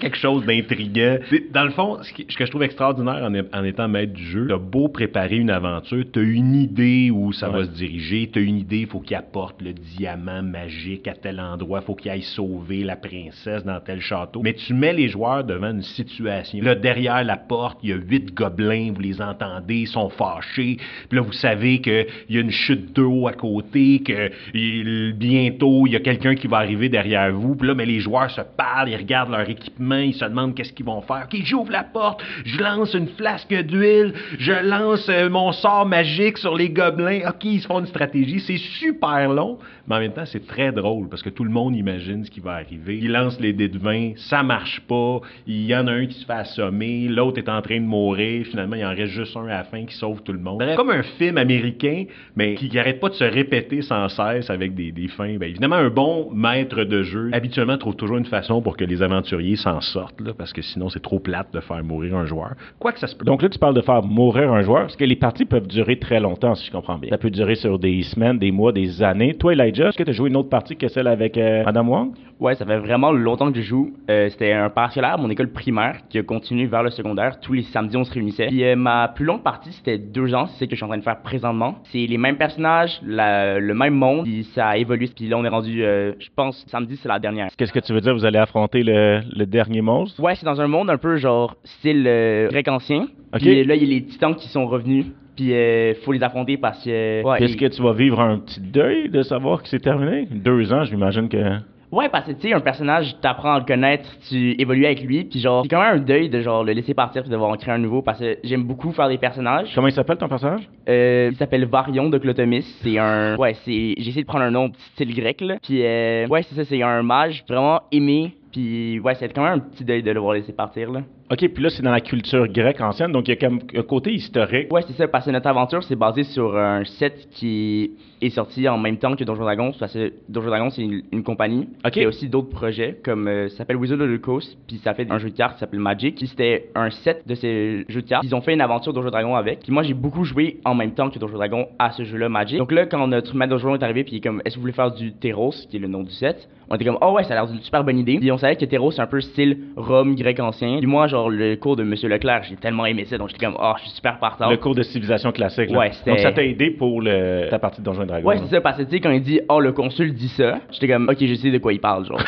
quelque 0.00 0.16
chose 0.16 0.44
d'intriguant. 0.44 1.18
Dans 1.52 1.64
le 1.64 1.70
fond, 1.70 1.98
ce, 2.02 2.12
que 2.12 2.44
je 2.44 2.50
trouve 2.50 2.62
extraordinaire 2.62 3.28
en, 3.52 3.64
étant 3.64 3.88
maître 3.88 4.12
du 4.12 4.24
jeu, 4.24 4.46
t'as 4.48 4.58
beau 4.58 4.88
préparer 4.88 5.36
une 5.36 5.50
aventure, 5.50 6.04
t'as 6.12 6.22
une 6.22 6.54
idée 6.54 7.10
où 7.10 7.32
ça 7.32 7.48
va 7.48 7.64
se 7.64 7.70
diriger, 7.70 8.30
t'as 8.32 8.40
une 8.40 8.58
idée, 8.58 8.80
il 8.80 8.86
faut 8.86 9.00
qu'il 9.00 9.16
apporte 9.16 9.62
le 9.62 9.72
diamant 9.72 10.42
magique 10.42 11.08
à 11.08 11.14
tel 11.14 11.40
endroit, 11.40 11.80
faut 11.80 11.94
qu'il 11.94 12.10
aille 12.10 12.22
sauver 12.22 12.84
la 12.84 12.96
princesse 12.96 13.64
dans 13.64 13.80
tel 13.80 14.00
château. 14.00 14.40
Mais 14.42 14.54
tu 14.54 14.74
mets 14.74 14.92
les 14.92 15.08
joueurs 15.08 15.44
devant 15.44 15.70
une 15.70 15.82
situation. 15.82 16.58
Là, 16.62 16.74
derrière 16.74 17.22
la 17.24 17.36
porte, 17.36 17.78
il 17.82 17.90
y 17.90 17.92
a 17.92 17.96
huit 17.96 18.32
gobelins, 18.34 18.92
vous 18.94 19.00
les 19.00 19.20
entendez, 19.20 19.80
ils 19.80 19.88
sont 19.88 20.08
fâchés. 20.10 20.78
Puis 21.08 21.16
là, 21.16 21.22
vous 21.22 21.32
savez 21.32 21.80
qu'il 21.80 22.06
y 22.30 22.38
a 22.38 22.40
une 22.40 22.50
chute 22.50 22.94
d'eau 22.94 23.26
à 23.26 23.32
côté, 23.32 24.00
que 24.04 24.30
il- 24.54 25.14
bientôt, 25.14 25.86
il 25.86 25.92
y 25.92 25.96
a 25.96 26.00
quelqu'un 26.00 26.34
qui 26.34 26.46
va 26.46 26.58
arriver 26.58 26.88
derrière 26.88 27.32
vous. 27.32 27.56
Puis 27.56 27.68
là, 27.68 27.74
mais 27.74 27.86
les 27.86 27.93
joueurs 28.00 28.30
se 28.30 28.40
parlent, 28.40 28.88
ils 28.88 28.96
regardent 28.96 29.30
leur 29.30 29.48
équipement, 29.48 29.96
ils 29.96 30.14
se 30.14 30.24
demandent 30.24 30.54
qu'est-ce 30.54 30.72
qu'ils 30.72 30.86
vont 30.86 31.00
faire. 31.02 31.26
OK, 31.32 31.40
j'ouvre 31.44 31.72
la 31.72 31.84
porte, 31.84 32.22
je 32.44 32.60
lance 32.60 32.94
une 32.94 33.08
flasque 33.08 33.54
d'huile, 33.54 34.14
je 34.38 34.52
lance 34.52 35.08
euh, 35.08 35.28
mon 35.28 35.52
sort 35.52 35.86
magique 35.86 36.38
sur 36.38 36.56
les 36.56 36.70
gobelins. 36.70 37.28
OK, 37.28 37.44
ils 37.44 37.60
se 37.60 37.66
font 37.66 37.80
une 37.80 37.86
stratégie. 37.86 38.40
C'est 38.40 38.58
super 38.58 39.28
long, 39.28 39.58
mais 39.86 39.96
en 39.96 40.00
même 40.00 40.12
temps, 40.12 40.26
c'est 40.26 40.46
très 40.46 40.72
drôle 40.72 41.08
parce 41.08 41.22
que 41.22 41.30
tout 41.30 41.44
le 41.44 41.50
monde 41.50 41.76
imagine 41.76 42.24
ce 42.24 42.30
qui 42.30 42.40
va 42.40 42.52
arriver. 42.52 42.98
Ils 42.98 43.12
lancent 43.12 43.40
les 43.40 43.52
dés 43.52 43.68
de 43.68 43.78
20, 43.78 44.12
ça 44.16 44.42
marche 44.42 44.80
pas. 44.80 45.20
Il 45.46 45.64
y 45.66 45.76
en 45.76 45.86
a 45.86 45.92
un 45.92 46.06
qui 46.06 46.18
se 46.18 46.26
fait 46.26 46.32
assommer, 46.32 47.08
l'autre 47.08 47.38
est 47.38 47.48
en 47.48 47.60
train 47.62 47.80
de 47.80 47.86
mourir. 47.86 48.46
Finalement, 48.46 48.76
il 48.76 48.84
en 48.84 48.94
reste 48.94 49.12
juste 49.12 49.36
un 49.36 49.46
à 49.46 49.58
la 49.58 49.64
fin 49.64 49.84
qui 49.84 49.94
sauve 49.94 50.22
tout 50.22 50.32
le 50.32 50.38
monde. 50.38 50.58
Bref, 50.58 50.76
Comme 50.76 50.90
un 50.90 51.02
film 51.02 51.38
américain, 51.38 52.04
mais 52.36 52.54
qui 52.54 52.70
n'arrête 52.70 53.00
pas 53.00 53.08
de 53.08 53.14
se 53.14 53.24
répéter 53.24 53.82
sans 53.82 54.08
cesse 54.08 54.50
avec 54.50 54.74
des, 54.74 54.92
des 54.92 55.08
fins. 55.08 55.36
Ben, 55.36 55.48
évidemment, 55.48 55.76
un 55.76 55.90
bon 55.90 56.30
maître 56.32 56.84
de 56.84 57.02
jeu, 57.02 57.30
habituellement, 57.32 57.78
trouve 57.84 57.96
toujours 57.96 58.16
une 58.16 58.24
façon 58.24 58.60
pour 58.62 58.76
que 58.76 58.84
les 58.84 59.02
aventuriers 59.02 59.56
s'en 59.56 59.80
sortent, 59.80 60.20
là, 60.20 60.32
parce 60.36 60.52
que 60.52 60.62
sinon, 60.62 60.88
c'est 60.88 61.02
trop 61.02 61.18
plate 61.18 61.52
de 61.52 61.60
faire 61.60 61.82
mourir 61.84 62.16
un 62.16 62.24
joueur. 62.26 62.52
Quoi 62.78 62.92
que 62.92 62.98
ça 62.98 63.06
se 63.06 63.14
peut. 63.14 63.24
Donc 63.24 63.42
là, 63.42 63.48
tu 63.48 63.58
parles 63.58 63.74
de 63.74 63.80
faire 63.82 64.02
mourir 64.02 64.52
un 64.52 64.62
joueur, 64.62 64.82
parce 64.82 64.96
que 64.96 65.04
les 65.04 65.16
parties 65.16 65.44
peuvent 65.44 65.66
durer 65.68 65.98
très 65.98 66.18
longtemps, 66.20 66.54
si 66.54 66.66
je 66.66 66.72
comprends 66.72 66.98
bien. 66.98 67.10
Ça 67.10 67.18
peut 67.18 67.30
durer 67.30 67.54
sur 67.54 67.78
des 67.78 68.02
semaines, 68.02 68.38
des 68.38 68.50
mois, 68.50 68.72
des 68.72 69.02
années. 69.02 69.34
Toi, 69.34 69.52
Elijah, 69.52 69.88
est-ce 69.88 69.98
que 69.98 70.02
tu 70.02 70.10
as 70.10 70.14
joué 70.14 70.28
une 70.30 70.36
autre 70.36 70.48
partie 70.48 70.76
que 70.76 70.88
celle 70.88 71.06
avec 71.06 71.36
euh, 71.38 71.62
Madame 71.64 71.88
Wang? 71.88 72.12
Ouais, 72.40 72.54
ça 72.56 72.66
fait 72.66 72.78
vraiment 72.78 73.12
longtemps 73.12 73.50
que 73.52 73.58
je 73.60 73.62
joue. 73.64 73.92
Euh, 74.10 74.28
C'était 74.28 74.52
un 74.52 74.68
parascolaire, 74.68 75.18
mon 75.18 75.30
école 75.30 75.50
primaire, 75.52 75.98
qui 76.10 76.18
a 76.18 76.22
continué 76.22 76.66
vers 76.66 76.82
le 76.82 76.90
secondaire. 76.90 77.38
Tous 77.40 77.52
les 77.52 77.62
samedis, 77.62 77.96
on 77.96 78.04
se 78.04 78.12
réunissait. 78.12 78.46
Puis 78.48 78.64
euh, 78.64 78.74
ma 78.76 79.08
plus 79.08 79.24
longue 79.24 79.42
partie, 79.42 79.72
c'était 79.72 79.98
deux 79.98 80.34
ans. 80.34 80.46
C'est 80.46 80.64
ce 80.64 80.70
que 80.70 80.70
je 80.72 80.76
suis 80.76 80.84
en 80.84 80.88
train 80.88 80.98
de 80.98 81.02
faire 81.02 81.20
présentement. 81.22 81.76
C'est 81.84 82.06
les 82.06 82.18
mêmes 82.18 82.36
personnages, 82.36 83.00
la- 83.06 83.60
le 83.60 83.74
même 83.74 83.94
monde, 83.94 84.24
puis 84.24 84.44
ça 84.54 84.68
a 84.68 84.76
évolué. 84.76 85.08
Puis 85.14 85.28
là, 85.28 85.36
on 85.38 85.44
est 85.44 85.48
rendu, 85.48 85.84
euh, 85.84 86.12
je 86.18 86.28
pense, 86.34 86.64
samedi, 86.68 86.96
c'est 86.96 87.08
la 87.08 87.18
dernière. 87.18 87.48
Qu'est-ce 87.56 87.72
que 87.74 87.80
tu 87.80 87.92
veux 87.92 88.00
dire? 88.00 88.14
Vous 88.14 88.24
allez 88.24 88.38
affronter 88.38 88.82
le, 88.82 89.20
le 89.36 89.44
dernier 89.46 89.82
monstre? 89.82 90.22
Ouais, 90.22 90.34
c'est 90.36 90.46
dans 90.46 90.60
un 90.60 90.66
monde 90.68 90.88
un 90.90 90.96
peu 90.98 91.16
genre 91.16 91.56
style 91.64 92.04
euh, 92.06 92.48
grec 92.48 92.68
ancien. 92.68 93.02
Ok. 93.34 93.40
Puis 93.40 93.64
là, 93.64 93.74
il 93.74 93.82
y 93.82 93.86
a 93.86 93.88
les 93.98 94.04
titans 94.04 94.34
qui 94.34 94.48
sont 94.48 94.66
revenus. 94.66 95.06
Puis 95.36 95.52
euh, 95.52 95.94
faut 96.04 96.12
les 96.12 96.22
affronter 96.22 96.56
parce 96.56 96.84
que. 96.84 97.22
Ouais, 97.24 97.42
Est-ce 97.42 97.54
et- 97.54 97.56
que 97.56 97.66
tu 97.66 97.82
vas 97.82 97.92
vivre 97.92 98.20
un 98.20 98.38
petit 98.38 98.60
deuil 98.60 99.08
de 99.08 99.22
savoir 99.22 99.62
que 99.62 99.68
c'est 99.68 99.80
terminé? 99.80 100.26
Deux 100.30 100.72
ans, 100.72 100.84
j'imagine 100.84 101.28
que... 101.28 101.58
Ouais, 101.94 102.08
parce 102.08 102.26
que 102.26 102.32
tu 102.32 102.48
sais, 102.48 102.52
un 102.52 102.60
personnage, 102.60 103.14
t'apprends 103.20 103.54
à 103.54 103.58
le 103.60 103.64
connaître, 103.64 104.08
tu 104.28 104.60
évolues 104.60 104.84
avec 104.84 105.00
lui, 105.02 105.22
puis 105.24 105.38
genre, 105.38 105.62
c'est 105.62 105.68
quand 105.68 105.80
même 105.80 105.98
un 105.98 106.00
deuil 106.00 106.28
de 106.28 106.40
genre 106.40 106.64
le 106.64 106.72
laisser 106.72 106.92
partir 106.92 107.22
puis 107.22 107.30
devoir 107.30 107.50
en 107.50 107.56
créer 107.56 107.72
un 107.72 107.78
nouveau 107.78 108.02
parce 108.02 108.18
que 108.18 108.36
j'aime 108.42 108.64
beaucoup 108.64 108.90
faire 108.90 109.08
des 109.08 109.16
personnages. 109.16 109.70
Comment 109.76 109.86
il 109.86 109.92
s'appelle 109.92 110.16
ton 110.16 110.28
personnage? 110.28 110.68
Euh, 110.88 111.28
il 111.30 111.36
s'appelle 111.36 111.64
Varion 111.66 112.08
de 112.08 112.18
Clotomis. 112.18 112.62
C'est 112.82 112.98
un. 112.98 113.36
Ouais, 113.36 113.54
c'est. 113.64 113.94
J'ai 113.96 114.08
essayé 114.08 114.22
de 114.22 114.26
prendre 114.26 114.44
un 114.44 114.50
nom 114.50 114.72
style 114.94 115.14
grec, 115.14 115.40
là. 115.40 115.56
Puis, 115.62 115.82
euh, 115.84 116.26
ouais, 116.26 116.42
c'est 116.42 116.56
ça, 116.56 116.64
c'est 116.64 116.82
un 116.82 117.02
mage 117.04 117.44
vraiment 117.48 117.82
aimé. 117.92 118.34
Puis, 118.50 118.98
ouais, 118.98 119.14
c'est 119.14 119.32
quand 119.32 119.44
même 119.44 119.54
un 119.54 119.58
petit 119.60 119.84
deuil 119.84 120.02
de 120.02 120.10
le 120.10 120.18
voir 120.18 120.34
laisser 120.34 120.52
partir, 120.52 120.90
là. 120.90 121.02
OK, 121.30 121.48
puis 121.48 121.62
là, 121.62 121.70
c'est 121.70 121.82
dans 121.82 121.90
la 121.90 122.02
culture 122.02 122.46
grecque 122.48 122.80
ancienne, 122.82 123.10
donc 123.10 123.28
il 123.28 123.30
y 123.30 123.34
a 123.34 123.36
comme 123.36 123.60
un 123.74 123.82
côté 123.82 124.12
historique. 124.12 124.70
Ouais, 124.70 124.82
c'est 124.86 124.92
ça, 124.92 125.08
parce 125.08 125.24
que 125.24 125.30
notre 125.30 125.46
aventure, 125.46 125.82
c'est 125.82 125.96
basé 125.96 126.22
sur 126.22 126.56
un 126.56 126.84
set 126.84 127.28
qui 127.30 127.92
est 128.20 128.30
sorti 128.30 128.68
en 128.68 128.78
même 128.78 128.98
temps 128.98 129.16
que 129.16 129.24
Donjon 129.24 129.42
Dragons, 129.42 129.72
parce 129.78 129.94
que 129.94 130.12
Donjon 130.28 130.48
Dragons, 130.48 130.70
c'est 130.70 130.82
une, 130.82 131.02
une 131.12 131.22
compagnie. 131.22 131.68
Ok. 131.84 131.96
Il 131.96 132.02
y 132.02 132.04
a 132.04 132.08
aussi 132.08 132.28
d'autres 132.28 132.50
projets, 132.50 132.98
comme 133.02 133.26
euh, 133.26 133.48
ça 133.48 133.58
s'appelle 133.58 133.76
Wizard 133.76 134.00
of 134.00 134.10
the 134.10 134.20
Coast, 134.20 134.56
puis 134.66 134.80
ça 134.84 134.92
fait 134.94 135.10
un 135.10 135.18
jeu 135.18 135.30
de 135.30 135.36
cartes 135.36 135.54
qui 135.54 135.60
s'appelle 135.60 135.80
Magic, 135.80 136.16
puis 136.16 136.26
c'était 136.26 136.70
un 136.74 136.90
set 136.90 137.22
de 137.26 137.34
ces 137.34 137.84
jeux 137.88 138.02
de 138.02 138.06
cartes. 138.06 138.24
Ils 138.24 138.34
ont 138.34 138.40
fait 138.42 138.52
une 138.52 138.60
aventure 138.60 138.92
Donjon 138.92 139.10
Dragon 139.10 139.34
avec. 139.34 139.60
Puis 139.60 139.72
moi, 139.72 139.82
j'ai 139.82 139.94
beaucoup 139.94 140.24
joué 140.24 140.58
en 140.64 140.74
même 140.74 140.92
temps 140.92 141.08
que 141.08 141.18
Donjon 141.18 141.36
Dragon 141.36 141.68
à 141.78 141.90
ce 141.92 142.04
jeu-là 142.04 142.28
Magic. 142.28 142.58
Donc 142.58 142.70
là, 142.70 142.86
quand 142.86 143.06
notre 143.06 143.34
maître 143.34 143.50
Donjon 143.50 143.74
est 143.74 143.82
arrivé, 143.82 144.04
puis 144.04 144.14
il 144.14 144.16
est 144.18 144.20
comme, 144.20 144.42
est-ce 144.44 144.54
que 144.54 144.58
vous 144.58 144.62
voulez 144.62 144.72
faire 144.72 144.90
du 144.90 145.12
Teros, 145.12 145.54
qui 145.70 145.76
est 145.76 145.80
le 145.80 145.88
nom 145.88 146.02
du 146.02 146.10
set? 146.10 146.48
On 146.70 146.76
était 146.76 146.84
comme, 146.86 146.98
oh 147.02 147.12
ouais, 147.12 147.24
ça 147.24 147.32
a 147.32 147.36
l'air 147.36 147.46
d'une 147.46 147.60
super 147.60 147.84
bonne 147.84 147.98
idée. 147.98 148.18
Puis 148.18 148.32
on 148.32 148.38
savait 148.38 148.56
que 148.56 148.64
Teros, 148.64 148.90
c'est 148.90 149.02
un 149.02 149.06
peu 149.06 149.20
style 149.20 149.58
Rome, 149.76 150.14
grec 150.14 150.40
ancien. 150.40 150.78
Puis 150.78 150.86
moi, 150.86 151.06
genre, 151.14 151.30
le 151.30 151.56
cours 151.56 151.76
de 151.76 151.82
Monsieur 151.84 152.08
Leclerc, 152.08 152.42
j'ai 152.48 152.56
tellement 152.56 152.86
aimé 152.86 153.04
ça, 153.04 153.16
donc 153.18 153.28
j'étais 153.28 153.46
comme, 153.46 153.56
oh, 153.58 153.72
je 153.78 153.82
suis 153.84 153.90
super 153.92 154.18
partant. 154.18 154.50
Le 154.50 154.56
cours 154.56 154.74
de 154.74 154.82
civilisation 154.82 155.30
classique. 155.32 155.70
là. 155.70 155.78
Ouais, 155.78 155.90
c'était- 155.92 156.10
Donc 156.10 156.18
ça 156.20 156.32
t'a 156.32 156.42
aidé 156.44 156.70
pour 156.70 157.00
le... 157.00 157.46
ta 157.50 157.58
partie 157.58 157.80
de 157.80 157.84
Donjons 157.86 158.02
et 158.02 158.06
Dragons. 158.06 158.26
Ouais, 158.28 158.38
c'est 158.38 158.48
ça, 158.54 158.60
parce 158.60 158.78
que 158.78 158.82
tu 158.82 158.90
sais, 158.90 159.00
quand 159.00 159.10
il 159.10 159.22
dit, 159.22 159.40
oh, 159.48 159.60
le 159.60 159.72
consul 159.72 160.12
dit 160.12 160.28
ça, 160.28 160.58
j'étais 160.72 160.88
comme, 160.88 161.08
ok, 161.08 161.16
je 161.20 161.34
sais 161.34 161.50
de 161.50 161.58
quoi 161.58 161.72
il 161.72 161.80
parle, 161.80 162.04
genre. 162.06 162.22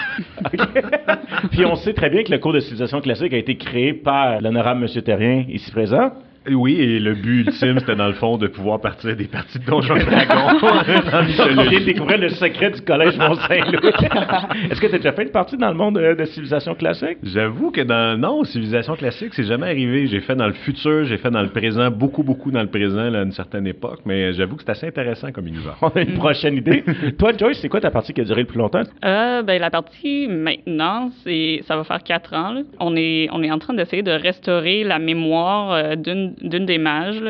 Puis 1.51 1.65
on 1.65 1.75
sait 1.77 1.93
très 1.95 2.11
bien 2.11 2.23
que 2.23 2.31
le 2.31 2.39
cours 2.39 2.53
de 2.53 2.61
civilisation 2.61 3.01
classique 3.01 3.33
a 3.33 3.39
été 3.39 3.57
créé 3.57 3.93
par 3.93 4.41
l'honorable 4.41 4.81
Monsieur 4.81 5.03
Terrien, 5.03 5.45
ici 5.49 5.71
présent. 5.71 6.11
Oui, 6.51 6.77
et 6.81 6.99
le 7.01 7.15
but 7.15 7.41
ultime, 7.47 7.79
c'était 7.81 7.97
dans 7.97 8.07
le 8.07 8.13
fond 8.15 8.37
de 8.39 8.47
pouvoir 8.47 8.81
partir 8.81 9.17
des 9.17 9.25
parties 9.27 9.59
de 9.59 9.65
Donjons 9.65 9.97
et 9.97 10.05
Dragons 10.05 10.59
dans 11.11 11.19
On 11.19 11.25
mythologie. 11.25 11.69
vient 11.71 11.81
de 11.81 11.85
découvrir 11.85 12.19
le 12.19 12.29
secret 12.31 12.71
du 12.71 12.81
collège 12.83 13.17
Mont-Saint-Louis. 13.17 13.91
Est-ce 14.71 14.81
que 14.81 14.87
tu 14.87 14.95
as 14.95 14.99
déjà 14.99 15.13
fait 15.13 15.25
une 15.25 15.31
partie 15.31 15.57
dans 15.57 15.69
le 15.69 15.75
monde 15.75 15.97
de, 15.99 16.15
de 16.15 16.25
civilisation 16.27 16.75
classique? 16.75 17.19
J'avoue 17.23 17.71
que 17.71 17.81
dans 17.81 18.19
non 18.21 18.45
civilisation 18.45 18.95
classique, 18.95 19.35
c'est 19.35 19.45
jamais 19.45 19.67
arrivé. 19.67 20.07
J'ai 20.07 20.21
fait 20.21 20.37
dans 20.37 20.47
le 20.47 20.53
futur, 20.53 21.05
j'ai 21.05 21.17
fait 21.19 21.31
dans 21.31 21.43
le 21.43 21.49
présent, 21.49 21.91
beaucoup 21.91 22.23
beaucoup 22.23 22.51
dans 22.51 22.63
le 22.63 22.69
présent 22.69 23.11
là, 23.11 23.21
à 23.21 23.23
une 23.23 23.33
certaine 23.33 23.67
époque, 23.67 24.01
mais 24.05 24.33
j'avoue 24.33 24.57
que 24.57 24.63
c'est 24.65 24.71
assez 24.71 24.87
intéressant 24.87 25.33
comme 25.33 25.47
univers. 25.47 25.77
On 25.83 25.89
a 25.95 26.01
une 26.01 26.15
prochaine 26.15 26.57
idée. 26.57 26.85
Toi, 27.19 27.33
Joyce, 27.39 27.59
c'est 27.61 27.69
quoi 27.69 27.81
ta 27.81 27.91
partie 27.91 28.13
qui 28.13 28.21
a 28.21 28.25
duré 28.25 28.43
le 28.43 28.47
plus 28.47 28.59
longtemps? 28.59 28.83
Euh, 29.05 29.43
ben, 29.43 29.61
la 29.61 29.71
partie 29.71 30.29
maintenant, 30.29 31.11
c'est, 31.25 31.63
ça 31.67 31.77
va 31.77 31.85
faire 31.85 32.03
quatre 32.03 32.35
ans. 32.35 32.53
là. 32.53 32.61
On 32.79 32.95
est, 32.97 33.29
on 33.33 33.43
est 33.43 33.51
en 33.51 33.59
train 33.59 33.75
d'essayer 33.75 34.03
de 34.03 34.13
restaurer 34.13 34.85
la 34.85 34.99
mémoire 34.99 35.73
euh, 35.73 35.97
d'une, 35.97 36.35
d'une 36.41 36.67
des 36.67 36.79
mages 36.79 37.23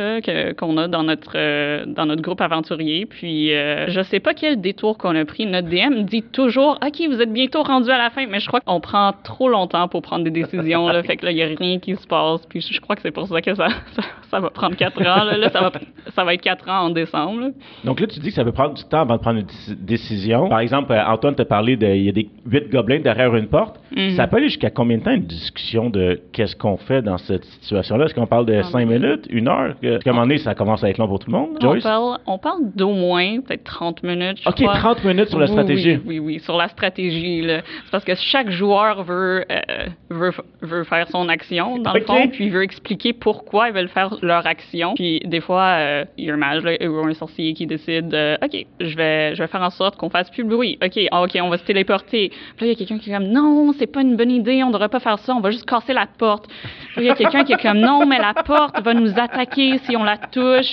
qu'on 0.56 0.76
a 0.78 0.88
dans 0.88 1.02
notre, 1.02 1.32
euh, 1.36 1.84
dans 1.86 2.06
notre 2.06 2.22
groupe 2.22 2.40
aventurier. 2.40 3.06
Puis, 3.06 3.54
euh, 3.54 3.86
je 3.88 4.00
sais 4.02 4.20
pas 4.20 4.34
quel 4.34 4.60
détour 4.60 4.98
qu'on 4.98 5.14
a 5.14 5.25
pris. 5.25 5.46
Notre 5.46 5.68
DM 5.68 6.02
dit 6.04 6.22
toujours, 6.22 6.78
OK, 6.84 7.02
vous 7.08 7.20
êtes 7.20 7.32
bientôt 7.32 7.62
rendu 7.62 7.90
à 7.90 7.98
la 7.98 8.10
fin, 8.10 8.26
mais 8.26 8.40
je 8.40 8.46
crois 8.46 8.60
qu'on 8.60 8.80
prend 8.80 9.12
trop 9.25 9.48
longtemps 9.48 9.88
pour 9.88 10.02
prendre 10.02 10.25
des 10.25 10.30
décisions. 10.30 10.88
Là, 10.88 11.02
fait 11.04 11.16
que 11.16 11.25
là, 11.26 11.30
il 11.32 11.38
y 11.38 11.42
a 11.42 11.46
rien 11.46 11.78
qui 11.78 11.94
se 11.96 12.06
passe. 12.06 12.44
Puis, 12.48 12.60
je, 12.60 12.80
crois 12.80 12.96
que 12.96 13.02
c'est 13.02 13.10
pour 13.10 13.26
ça 13.28 13.40
que 13.40 13.54
ça, 13.54 13.68
ça, 13.94 14.02
ça 14.30 14.40
va 14.40 14.50
prendre 14.50 14.76
quatre 14.76 15.00
ans. 15.00 15.25
Là, 15.25 15.36
Là, 15.36 15.50
ça, 15.50 15.60
va, 15.60 15.72
ça 16.14 16.25
va 16.25 16.34
être 16.34 16.40
quatre 16.42 16.68
ans 16.68 16.86
en 16.86 16.90
décembre. 16.90 17.40
là. 17.40 17.48
Donc 17.84 18.00
là, 18.00 18.06
tu 18.06 18.18
dis 18.20 18.28
que 18.28 18.34
ça 18.34 18.44
peut 18.44 18.52
prendre 18.52 18.75
du 18.75 18.84
temps 18.84 19.00
avant 19.02 19.16
de 19.16 19.20
prendre 19.20 19.38
une 19.40 19.46
déci- 19.46 19.76
décision. 19.84 20.48
Par 20.48 20.60
exemple, 20.60 20.92
euh, 20.92 21.04
Antoine 21.06 21.34
t'a 21.34 21.44
parlé 21.44 21.76
de, 21.76 21.86
il 21.86 22.04
y 22.04 22.08
a 22.08 22.12
des 22.12 22.28
huit 22.46 22.70
gobelins 22.70 23.00
derrière 23.00 23.34
une 23.34 23.48
porte. 23.48 23.76
Mhm. 23.94 24.16
Ça 24.16 24.26
peut 24.26 24.36
aller 24.36 24.48
jusqu'à 24.48 24.70
combien 24.70 24.98
de 24.98 25.02
temps 25.02 25.10
une 25.12 25.26
discussion 25.26 25.90
de 25.90 26.20
qu'est-ce 26.32 26.56
qu'on 26.56 26.76
fait 26.76 27.02
dans 27.02 27.18
cette 27.18 27.44
situation-là? 27.44 28.06
Est-ce 28.06 28.14
qu'on 28.14 28.26
parle 28.26 28.46
de 28.46 28.54
Ah, 28.54 28.62
cinq 28.64 28.88
oui. 28.88 28.95
Minutes, 28.98 29.26
une 29.30 29.48
heure? 29.48 29.74
Que- 29.80 30.02
Comme 30.02 30.12
un 30.12 30.12
moment 30.14 30.22
donné, 30.26 30.38
ça 30.38 30.54
commence 30.54 30.82
à 30.84 30.88
être 30.90 30.98
long 30.98 31.08
pour 31.08 31.18
tout 31.18 31.30
le 31.30 31.36
monde. 31.38 31.50
On 31.56 31.60
Joyce? 31.60 31.82
parle, 31.82 32.18
on 32.26 32.38
parle 32.38 32.60
d'au 32.74 32.92
moins 32.92 33.40
peut-être 33.40 33.64
30 33.64 34.02
minutes. 34.02 34.38
je 34.42 34.48
OK, 34.48 34.56
crois. 34.56 34.74
30 34.74 35.04
minutes 35.04 35.28
sur 35.28 35.38
la 35.38 35.46
Oui, 35.46 35.52
stratégie. 35.52 35.96
Oui, 35.96 36.02
oui, 36.06 36.18
oui, 36.18 36.40
sur 36.40 36.56
la 36.56 36.68
stratégie. 36.68 37.42
là. 37.42 37.60
C'est 37.84 37.90
parce 37.90 38.04
que 38.04 38.14
chaque 38.14 38.50
joueur 38.50 39.02
veut, 39.04 39.44
euh, 39.50 39.86
veut, 40.10 40.32
veut 40.62 40.84
faire 40.84 41.08
son 41.08 41.28
action, 41.28 41.78
dans 41.78 41.92
le 41.92 42.00
fond, 42.02 42.28
puis 42.28 42.46
il 42.46 42.50
veut 42.52 42.62
expliquer 42.62 43.12
pourquoi 43.12 43.68
ils 43.68 43.74
veulent 43.74 43.88
faire 43.88 44.14
leur 44.22 44.46
action. 44.46 44.94
Puis 44.94 45.20
des 45.24 45.40
fois, 45.40 45.62
euh, 45.78 46.04
il 46.18 46.26
y 46.26 46.30
a 46.30 46.34
un 46.34 46.38
mage 46.38 46.62
là, 46.62 46.72
ou 46.88 46.98
un 47.06 47.14
sorcier 47.14 47.52
qui 47.54 47.66
décide 47.66 48.12
euh, 48.14 48.36
OK, 48.42 48.66
je 48.80 48.96
vais, 48.96 49.34
je 49.34 49.42
vais 49.42 49.48
faire 49.48 49.62
en 49.62 49.70
sorte 49.70 49.96
qu'on 49.96 50.10
fasse 50.10 50.30
plus 50.30 50.44
de 50.44 50.48
bruit. 50.48 50.78
OK, 50.84 50.98
ah, 51.10 51.22
OK, 51.22 51.36
on 51.42 51.48
va 51.48 51.58
se 51.58 51.64
téléporter. 51.64 52.30
Puis 52.56 52.66
là, 52.66 52.66
il 52.66 52.68
y 52.68 52.70
a 52.72 52.74
quelqu'un 52.74 52.98
qui 52.98 53.10
est 53.10 53.14
comme 53.14 53.26
Non, 53.28 53.72
c'est 53.78 53.86
pas 53.86 54.02
une 54.02 54.16
bonne 54.16 54.30
idée, 54.30 54.62
on 54.62 54.70
devrait 54.70 54.88
pas 54.88 55.00
faire 55.00 55.18
ça, 55.18 55.34
on 55.34 55.40
va 55.40 55.50
juste 55.50 55.66
casser 55.68 55.92
la 55.92 56.06
porte. 56.06 56.46
Puis 56.94 57.02
il 57.02 57.04
y 57.04 57.10
a 57.10 57.14
quelqu'un 57.14 57.44
qui 57.44 57.52
est 57.52 57.62
comme 57.62 57.78
Non, 57.78 58.06
mais 58.06 58.18
la 58.18 58.34
porte 58.34 58.82
va 58.87 58.95
nous 58.95 59.19
attaquer 59.19 59.78
si 59.78 59.97
on 59.97 60.05
la 60.05 60.16
touche. 60.16 60.73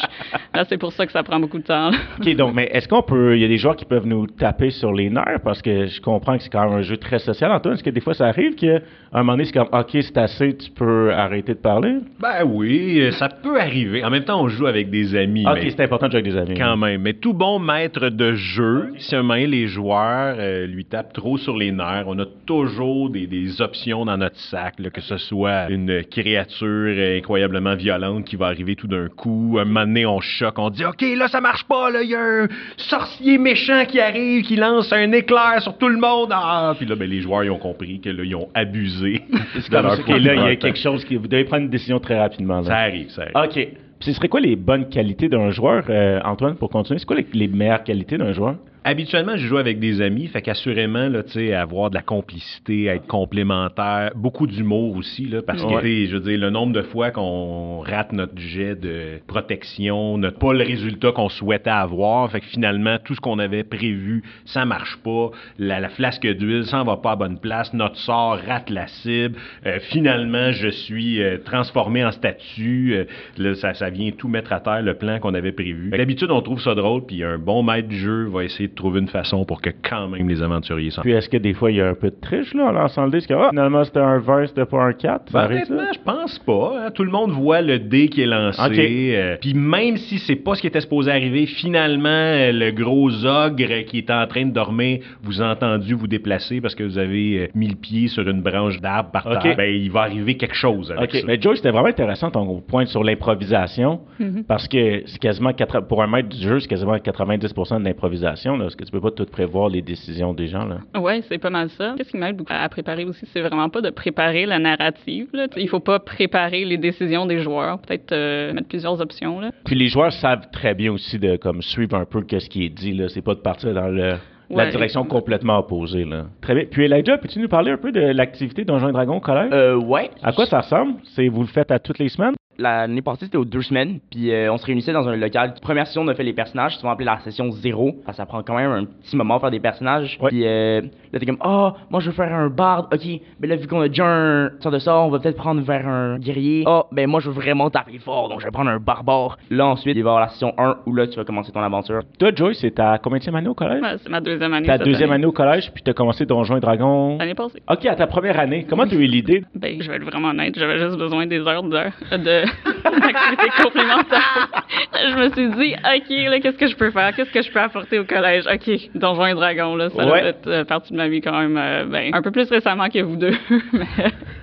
Là, 0.54 0.64
c'est 0.70 0.78
pour 0.78 0.94
ça 0.94 1.06
que 1.06 1.12
ça 1.12 1.24
prend 1.24 1.40
beaucoup 1.40 1.58
de 1.58 1.64
temps. 1.64 1.90
là. 1.90 1.98
OK, 2.20 2.36
donc, 2.36 2.54
mais 2.54 2.70
est-ce 2.72 2.88
qu'on 2.88 3.02
peut. 3.02 3.36
Il 3.36 3.42
y 3.42 3.46
a 3.46 3.48
des 3.48 3.58
joueurs 3.58 3.76
qui 3.76 3.86
peuvent 3.86 4.06
nous 4.06 4.28
taper 4.28 4.70
sur 4.70 4.94
les 4.94 5.10
nerfs? 5.10 5.42
Parce 5.44 5.62
que 5.62 5.88
je 5.88 6.00
comprends 6.00 6.38
que 6.38 6.44
c'est 6.44 6.50
quand 6.52 6.70
même 6.70 6.80
un 6.80 6.82
jeu 6.84 6.98
très 6.98 7.20
social. 7.20 7.52
Antoine, 7.52 7.74
est-ce 7.74 7.84
que 7.84 7.90
des 7.90 8.02
fois 8.02 8.14
ça 8.14 8.28
arrive 8.28 8.54
qu'à 8.56 8.80
un 9.12 9.20
moment 9.20 9.34
donné, 9.34 9.46
c'est 9.46 9.54
comme 9.54 9.70
OK, 9.72 9.90
c'est 9.92 10.18
assez, 10.18 10.56
tu 10.56 10.70
peux 10.72 11.12
arrêter 11.12 11.56
de 11.56 11.60
parler? 11.60 11.96
Ben 12.20 12.44
oui, 12.46 13.02
euh, 13.02 13.12
ça 13.12 13.30
peut 13.30 13.60
arriver. 13.60 14.04
En 14.04 14.12
même 14.12 14.24
temps, 14.24 14.42
on 14.42 14.48
joue 14.48 14.68
avec 14.68 14.92
des 14.92 15.16
amis. 15.16 15.46
OK, 15.48 15.60
c'est 15.64 15.82
important 15.82 16.06
de 16.08 16.12
jouer 16.12 16.20
avec 16.22 16.32
des 16.32 16.38
amis. 16.40 16.60
Quand 16.60 16.78
même. 16.78 17.02
Mais 17.02 17.14
tout 17.14 17.34
bon 17.34 17.58
maître 17.58 18.10
de 18.10 18.34
jeu, 18.36 18.94
si 18.98 19.16
un 19.16 19.24
moment 19.24 19.34
donné, 19.34 19.48
les 19.48 19.68
joueurs 19.68 20.36
euh, 20.38 20.68
lui 20.68 20.86
tapent 20.86 21.14
trop 21.14 21.38
sur 21.38 21.58
les 21.58 21.72
nerfs, 21.72 22.06
on 22.06 22.20
a 22.20 22.26
toujours 22.46 23.10
des, 23.10 23.26
des 23.26 23.60
options 23.62 24.06
dans 24.06 24.18
notre 24.18 24.38
sac, 24.38 24.76
là, 24.80 24.92
que 24.92 25.02
ce 25.02 25.18
soit 25.18 25.70
une 25.70 26.04
créature 26.04 26.68
euh, 26.68 27.18
incroyablement 27.18 27.76
violente 27.76 28.03
qui 28.26 28.36
va 28.36 28.48
arriver 28.48 28.76
tout 28.76 28.88
d'un 28.88 29.08
coup. 29.08 29.58
Un 29.60 29.66
moment 29.66 29.86
donné, 29.86 30.06
on 30.06 30.20
choque, 30.20 30.58
on 30.60 30.70
dit 30.70 30.86
OK, 30.86 31.02
là, 31.18 31.28
ça 31.28 31.42
marche 31.42 31.64
pas, 31.66 31.90
là, 31.90 32.02
il 32.04 32.10
y 32.10 32.16
a 32.16 32.22
un 32.22 32.48
sorcier 32.78 33.38
méchant 33.38 33.86
qui 33.86 34.00
arrive, 34.00 34.44
qui 34.44 34.56
lance 34.56 34.92
un 34.92 35.12
éclair 35.12 35.62
sur 35.62 35.78
tout 35.78 35.88
le 35.90 35.98
monde. 35.98 36.30
Ah! 36.32 36.74
Puis 36.78 36.86
là, 36.86 36.96
ben, 36.96 37.10
les 37.10 37.22
joueurs, 37.22 37.44
ils 37.44 37.52
ont 37.52 37.58
compris 37.58 38.00
que 38.00 38.10
là, 38.10 38.24
ils 38.24 38.36
ont 38.36 38.50
abusé. 38.54 39.22
C'est 39.54 39.70
de 39.70 39.76
comme 39.76 39.84
leur 39.86 39.96
ça. 39.96 40.02
OK, 40.02 40.08
là, 40.10 40.36
il 40.36 40.42
y 40.42 40.48
a 40.52 40.56
quelque 40.56 40.80
chose 40.80 41.04
qui. 41.06 41.16
Vous 41.16 41.28
devez 41.28 41.46
prendre 41.46 41.64
une 41.64 41.70
décision 41.70 42.00
très 42.00 42.20
rapidement. 42.20 42.58
là. 42.62 42.64
Ça 42.64 42.78
arrive, 42.78 43.10
ça 43.10 43.24
arrive. 43.34 43.50
OK. 43.50 43.54
Puis 44.00 44.12
ce 44.12 44.14
serait 44.14 44.28
quoi 44.28 44.42
les 44.42 44.56
bonnes 44.58 44.90
qualités 44.90 45.30
d'un 45.30 45.52
joueur, 45.52 45.86
euh, 45.90 46.20
Antoine, 46.26 46.56
pour 46.56 46.70
continuer? 46.70 47.00
C'est 47.00 47.06
quoi 47.06 47.16
les, 47.16 47.26
les 47.34 47.48
meilleures 47.48 47.84
qualités 47.84 48.18
d'un 48.18 48.34
joueur? 48.34 48.56
Habituellement, 48.86 49.38
je 49.38 49.48
joue 49.48 49.58
avec 49.58 49.80
des 49.80 50.02
amis, 50.02 50.28
fait 50.28 50.42
qu'assurément, 50.42 51.08
là, 51.08 51.24
tu 51.24 51.32
sais, 51.32 51.54
avoir 51.54 51.90
de 51.90 51.96
la 51.96 52.02
complicité, 52.02 52.86
être 52.86 53.08
complémentaire, 53.08 54.12
beaucoup 54.16 54.46
d'humour 54.46 54.98
aussi, 54.98 55.26
là, 55.26 55.42
parce 55.42 55.64
que, 55.64 55.68
Ouais. 55.74 56.06
je 56.06 56.18
veux 56.18 56.20
dire, 56.20 56.38
le 56.38 56.50
nombre 56.50 56.74
de 56.74 56.82
fois 56.82 57.12
qu'on 57.12 57.80
rate 57.80 58.12
notre 58.12 58.38
jet 58.38 58.76
de 58.76 59.20
protection, 59.26 60.18
n'a 60.18 60.32
pas 60.32 60.52
le 60.52 60.66
résultat 60.66 61.14
qu'on 61.14 61.30
souhaitait 61.30 61.70
avoir, 61.70 62.30
fait 62.30 62.42
que 62.42 62.46
finalement, 62.48 62.98
tout 63.04 63.16
ce 63.16 63.22
qu'on 63.22 63.40
avait 63.40 63.64
prévu, 63.64 64.22
ça 64.44 64.66
marche 64.66 64.98
pas, 64.98 65.32
la, 65.58 65.80
la 65.80 65.90
flasque 65.90 66.28
d'huile 66.28 66.66
s'en 66.66 66.84
va 66.84 66.98
pas 66.98 67.12
à 67.12 67.16
bonne 67.16 67.40
place, 67.40 67.74
notre 67.74 67.96
sort 67.98 68.38
rate 68.48 68.70
la 68.70 68.88
cible, 68.88 69.38
Euh, 69.66 69.80
finalement, 69.92 70.52
je 70.52 70.68
suis 70.68 71.22
euh, 71.22 71.38
transformé 71.38 72.04
en 72.04 72.12
statue, 72.12 72.94
Euh, 72.96 73.06
là, 73.38 73.56
ça, 73.56 73.74
ça 73.74 73.90
vient 73.90 74.12
tout 74.12 74.28
mettre 74.28 74.52
à 74.52 74.60
terre, 74.60 74.82
le 74.82 74.96
plan 74.96 75.20
qu'on 75.20 75.34
avait 75.34 75.52
prévu. 75.54 75.90
D'habitude, 75.90 76.32
on 76.32 76.42
trouve 76.42 76.60
ça 76.62 76.76
drôle, 76.76 77.06
puis 77.06 77.24
un 77.24 77.38
bon 77.38 77.64
maître 77.64 77.88
du 77.88 77.98
jeu 77.98 78.26
va 78.26 78.44
essayer 78.44 78.70
de 78.74 78.76
trouver 78.76 79.00
une 79.00 79.08
façon 79.08 79.46
pour 79.46 79.62
que 79.62 79.70
quand 79.88 80.08
même 80.10 80.28
les 80.28 80.42
aventuriers 80.42 80.90
s'en 80.92 81.02
Puis 81.04 81.12
est-ce 81.14 81.30
que 81.30 81.38
des 81.38 81.54
fois 81.54 81.72
il 81.72 81.78
y 81.78 81.82
a 81.82 81.88
un 81.88 81.94
peu 81.94 82.10
de 82.10 82.16
triche 82.20 82.54
là, 82.54 82.66
en 82.66 82.72
lançant 82.72 83.06
le 83.06 83.12
dé? 83.12 83.18
Parce 83.20 83.28
que 83.28 83.34
ah, 83.34 83.50
finalement 83.52 83.84
c'était 83.84 84.00
un 84.00 84.18
20, 84.20 84.48
c'était 84.48 84.66
pas 84.66 84.84
un 84.84 84.94
4. 84.94 85.32
Ça 85.32 85.48
Ben, 85.48 85.54
honnêtement, 85.56 85.84
je 85.94 86.00
pense 86.00 86.40
pas. 86.40 86.74
hein. 86.88 86.92
Tout 86.92 87.04
le 87.04 87.12
monde 87.12 87.32
voit 87.32 87.62
le 87.62 87.80
dé 87.80 88.08
qui 88.10 88.22
est 88.22 88.26
lancé. 88.26 89.14
Euh, 89.16 89.38
Puis 89.40 89.54
même 89.54 89.98
si 89.98 90.18
c'est 90.20 90.36
pas 90.36 90.56
ce 90.56 90.62
qui 90.62 90.68
était 90.68 90.82
supposé 90.82 91.12
arriver, 91.12 91.46
finalement, 91.46 92.10
euh, 92.10 92.52
le 92.52 92.72
gros 92.72 93.10
ogre 93.26 93.84
qui 93.86 94.00
est 94.00 94.12
en 94.12 94.26
train 94.28 94.46
de 94.46 94.52
dormir 94.52 95.00
vous 95.22 95.42
a 95.42 95.52
entendu 95.52 95.94
vous 95.94 96.08
déplacer 96.08 96.60
parce 96.62 96.76
que 96.76 96.84
vous 96.84 96.98
avez 96.98 97.40
euh, 97.40 97.48
mis 97.56 97.68
le 97.68 97.76
pied 97.76 98.08
sur 98.08 98.28
une 98.28 98.42
branche 98.42 98.80
d'arbre 98.82 99.12
par 99.12 99.26
Ok. 99.28 99.42
terre. 99.44 99.56
Ben, 99.58 99.70
il 99.74 99.92
va 99.92 100.02
arriver 100.02 100.36
quelque 100.36 100.56
chose 100.56 100.92
avec 100.92 101.14
OK. 101.14 101.20
ça. 101.22 101.28
Mais 101.28 101.40
Joe, 101.42 101.56
c'était 101.58 101.72
vraiment 101.72 101.88
intéressant 101.88 102.32
ton 102.32 102.60
point 102.62 102.86
sur 102.86 103.04
l'improvisation 103.04 104.02
Mhm. 104.20 104.44
parce 104.48 104.68
que 104.68 105.04
c'est 105.06 105.20
quasiment 105.20 105.52
pour 105.90 106.02
un 106.04 106.08
maître 106.08 106.30
du 106.30 106.38
jeu, 106.42 106.60
c'est 106.60 106.68
quasiment 106.68 106.96
90% 106.98 107.80
de 107.80 107.86
l'improvisation 107.86 108.58
là, 108.58 108.63
parce 108.64 108.76
que 108.76 108.84
tu 108.84 108.92
peux 108.92 109.02
pas 109.02 109.12
tout 109.12 109.26
prévoir 109.26 109.70
les 109.70 109.82
décisions 109.82 110.34
des 110.34 110.48
gens 110.48 110.66
là? 110.66 110.78
Ouais, 111.00 111.22
c'est 111.30 111.38
pas 111.38 111.50
mal 111.50 111.70
ça. 111.70 111.94
Qu'est-ce 111.98 112.10
qui 112.10 112.18
m'aide 112.18 112.36
beaucoup 112.38 112.54
à 112.54 112.68
préparer 112.70 113.06
aussi, 113.06 113.26
c'est 113.34 113.42
vraiment 113.42 113.70
pas 113.70 113.82
de 113.82 113.90
préparer 113.90 114.46
la 114.46 114.60
narrative. 114.60 115.28
Là. 115.34 115.48
Il 115.58 115.70
faut 115.70 115.80
pas 115.80 116.00
préparer 116.00 116.66
les 116.66 116.78
décisions 116.78 117.26
des 117.26 117.40
joueurs. 117.40 117.80
Peut-être 117.80 118.12
euh, 118.12 118.54
mettre 118.54 118.68
plusieurs 118.68 119.00
options. 119.02 119.40
Là. 119.40 119.52
Puis 119.66 119.76
les 119.76 119.88
joueurs 119.88 120.12
savent 120.14 120.50
très 120.52 120.74
bien 120.74 120.92
aussi 120.92 121.20
de 121.20 121.36
comme 121.36 121.62
suivre 121.62 121.96
un 121.96 122.06
peu 122.06 122.22
qu'est-ce 122.22 122.50
qui 122.50 122.66
est 122.66 122.70
dit 122.70 122.94
là, 122.94 123.10
c'est 123.10 123.22
pas 123.22 123.36
de 123.36 123.40
partir 123.42 123.74
dans 123.74 123.88
le 123.88 124.14
la 124.50 124.66
Ouais. 124.66 124.70
direction 124.70 125.04
complètement 125.06 125.58
opposée 125.60 126.04
là. 126.06 126.26
Très 126.42 126.54
bien. 126.54 126.66
Puis 126.70 126.84
Elijah, 126.86 127.18
peux-tu 127.18 127.40
nous 127.40 127.48
parler 127.48 127.72
un 127.72 127.78
peu 127.78 127.92
de 127.92 128.02
l'activité 128.02 128.66
Donjons 128.66 128.90
et 128.90 128.92
Dragons 128.92 129.16
au 129.18 129.20
collège 129.22 129.50
Euh, 129.52 129.76
ouais. 129.78 130.12
À 130.22 130.32
quoi 130.32 130.46
ça 130.46 130.60
ressemble? 130.60 130.96
C'est 131.16 131.28
vous 131.28 131.42
le 131.42 131.48
faites 131.48 131.72
à 131.72 131.80
toutes 131.80 131.98
les 131.98 132.10
semaines? 132.10 132.34
L'année 132.58 133.02
passée, 133.02 133.26
c'était 133.26 133.38
aux 133.38 133.46
deux 133.46 133.62
semaines, 133.62 134.00
puis 134.12 134.32
euh, 134.32 134.52
on 134.52 134.58
se 134.58 134.66
réunissait 134.66 134.94
dans 134.94 135.08
un 135.08 135.16
local. 135.16 135.56
Première 135.62 135.88
session, 135.88 136.04
on 136.04 136.08
a 136.08 136.16
fait 136.16 136.24
les 136.24 136.34
personnages, 136.34 136.78
souvent 136.78 136.92
appelé 136.92 137.06
la 137.06 137.20
session 137.20 137.52
zéro, 137.52 137.94
parce 138.06 138.18
que 138.18 138.24
ça 138.24 138.26
prend 138.26 138.44
quand 138.44 138.56
même 138.56 138.72
un 138.72 138.86
petit 138.86 139.16
moment 139.16 139.38
à 139.38 139.40
faire 139.40 139.52
des 139.52 139.60
personnages. 139.60 140.18
Ouais. 140.22 140.30
Puis 140.30 140.46
euh, 140.46 140.82
là, 141.12 141.20
t'es 141.20 141.26
comme, 141.26 141.38
ah, 141.42 141.76
moi 141.90 142.00
je 142.00 142.10
veux 142.10 142.16
faire 142.16 142.34
un 142.34 142.50
barde, 142.50 142.88
ok, 142.94 143.22
mais 143.40 143.48
là, 143.48 143.56
vu 143.56 143.68
qu'on 143.68 143.82
a 143.82 143.88
déjà 143.88 144.06
un 144.06 144.52
sort 144.60 144.72
de 144.72 144.80
sort, 144.80 145.08
on 145.08 145.10
va 145.10 145.20
peut-être 145.20 145.38
prendre 145.38 145.62
vers 145.62 145.88
un 145.88 146.20
guerrier. 146.20 146.64
Ah, 146.68 146.86
ben 146.92 147.10
moi 147.10 147.20
je 147.20 147.30
veux 147.30 147.36
vraiment 147.36 147.70
taper 147.70 147.98
fort, 148.00 148.30
donc 148.30 148.40
je 148.40 148.46
vais 148.46 148.52
prendre 148.52 148.70
un 148.70 148.80
barbare. 148.80 149.38
Là, 149.50 149.68
ensuite, 149.68 149.96
il 149.96 150.04
va 150.04 150.10
y 150.10 150.12
avoir 150.12 150.20
la 150.20 150.30
session 150.30 150.54
1 150.58 150.78
où 150.86 150.94
là, 150.94 151.08
tu 151.08 151.18
vas 151.18 151.26
commencer 151.26 151.52
ton 151.52 151.62
aventure. 151.62 152.02
Toi 152.20 152.32
Joyce, 152.36 152.60
c'est 152.60 152.72
ta 152.72 152.98
combien 152.98 153.20
de 153.20 153.36
année 153.36 153.48
au 153.48 153.54
collège? 153.54 153.82
Ouais, 153.82 153.96
c'est 154.02 154.10
ma 154.10 154.22
deuxième 154.22 154.54
année. 154.54 154.68
Ta 154.68 154.78
cette 154.78 154.86
deuxième 154.86 155.10
année. 155.10 155.24
année 155.24 155.26
au 155.26 155.32
collège, 155.32 155.72
puis 155.74 155.84
tu 155.84 155.90
as 155.90 155.94
commencé 155.94 156.26
Donjons 156.26 156.58
et 156.58 156.60
Dragons. 156.60 157.18
L'année 157.18 157.36
passée. 157.36 157.62
OK, 157.70 157.86
à 157.86 157.96
ta 157.96 158.08
première 158.08 158.40
année. 158.40 158.66
Comment 158.70 158.86
tu 158.86 158.96
as 158.96 159.00
eu 159.00 159.06
l'idée? 159.06 159.44
Ben, 159.56 159.82
je 159.82 159.90
vais 159.90 159.96
être 159.96 160.04
vraiment 160.04 160.30
honnête, 160.30 160.58
j'avais 160.58 160.80
juste 160.80 160.98
besoin 160.98 161.26
des 161.26 161.40
heures 161.40 161.64
de, 161.64 161.70
de 162.18 162.43
d'activités 162.46 163.50
complémentaires. 163.64 164.50
je 164.94 165.16
me 165.18 165.30
suis 165.32 165.50
dit, 165.58 165.74
OK, 165.76 166.30
là, 166.32 166.40
qu'est-ce 166.40 166.58
que 166.58 166.68
je 166.68 166.76
peux 166.76 166.92
faire? 166.92 167.16
Qu'est-ce 167.16 167.32
que 167.32 167.42
je 167.42 167.52
peux 167.52 167.60
apporter 167.60 168.00
au 168.00 168.06
collège? 168.06 168.46
OK, 168.52 168.90
Donjons 168.96 169.26
et 169.28 169.34
Dragons, 169.34 169.76
là, 169.76 169.90
ça 169.90 170.06
Ouais. 170.06 170.20
a 170.20 170.24
fait 170.34 170.48
euh, 170.48 170.64
partie 170.66 170.92
de 170.94 170.98
ma 170.98 171.08
vie 171.08 171.22
quand 171.22 171.38
même, 171.40 171.58
euh, 171.58 171.86
ben, 171.86 172.14
un 172.14 172.22
peu 172.22 172.32
plus 172.32 172.50
récemment 172.50 172.90
que 172.90 173.00
vous 173.00 173.16
deux, 173.16 173.34
mais 173.74 173.86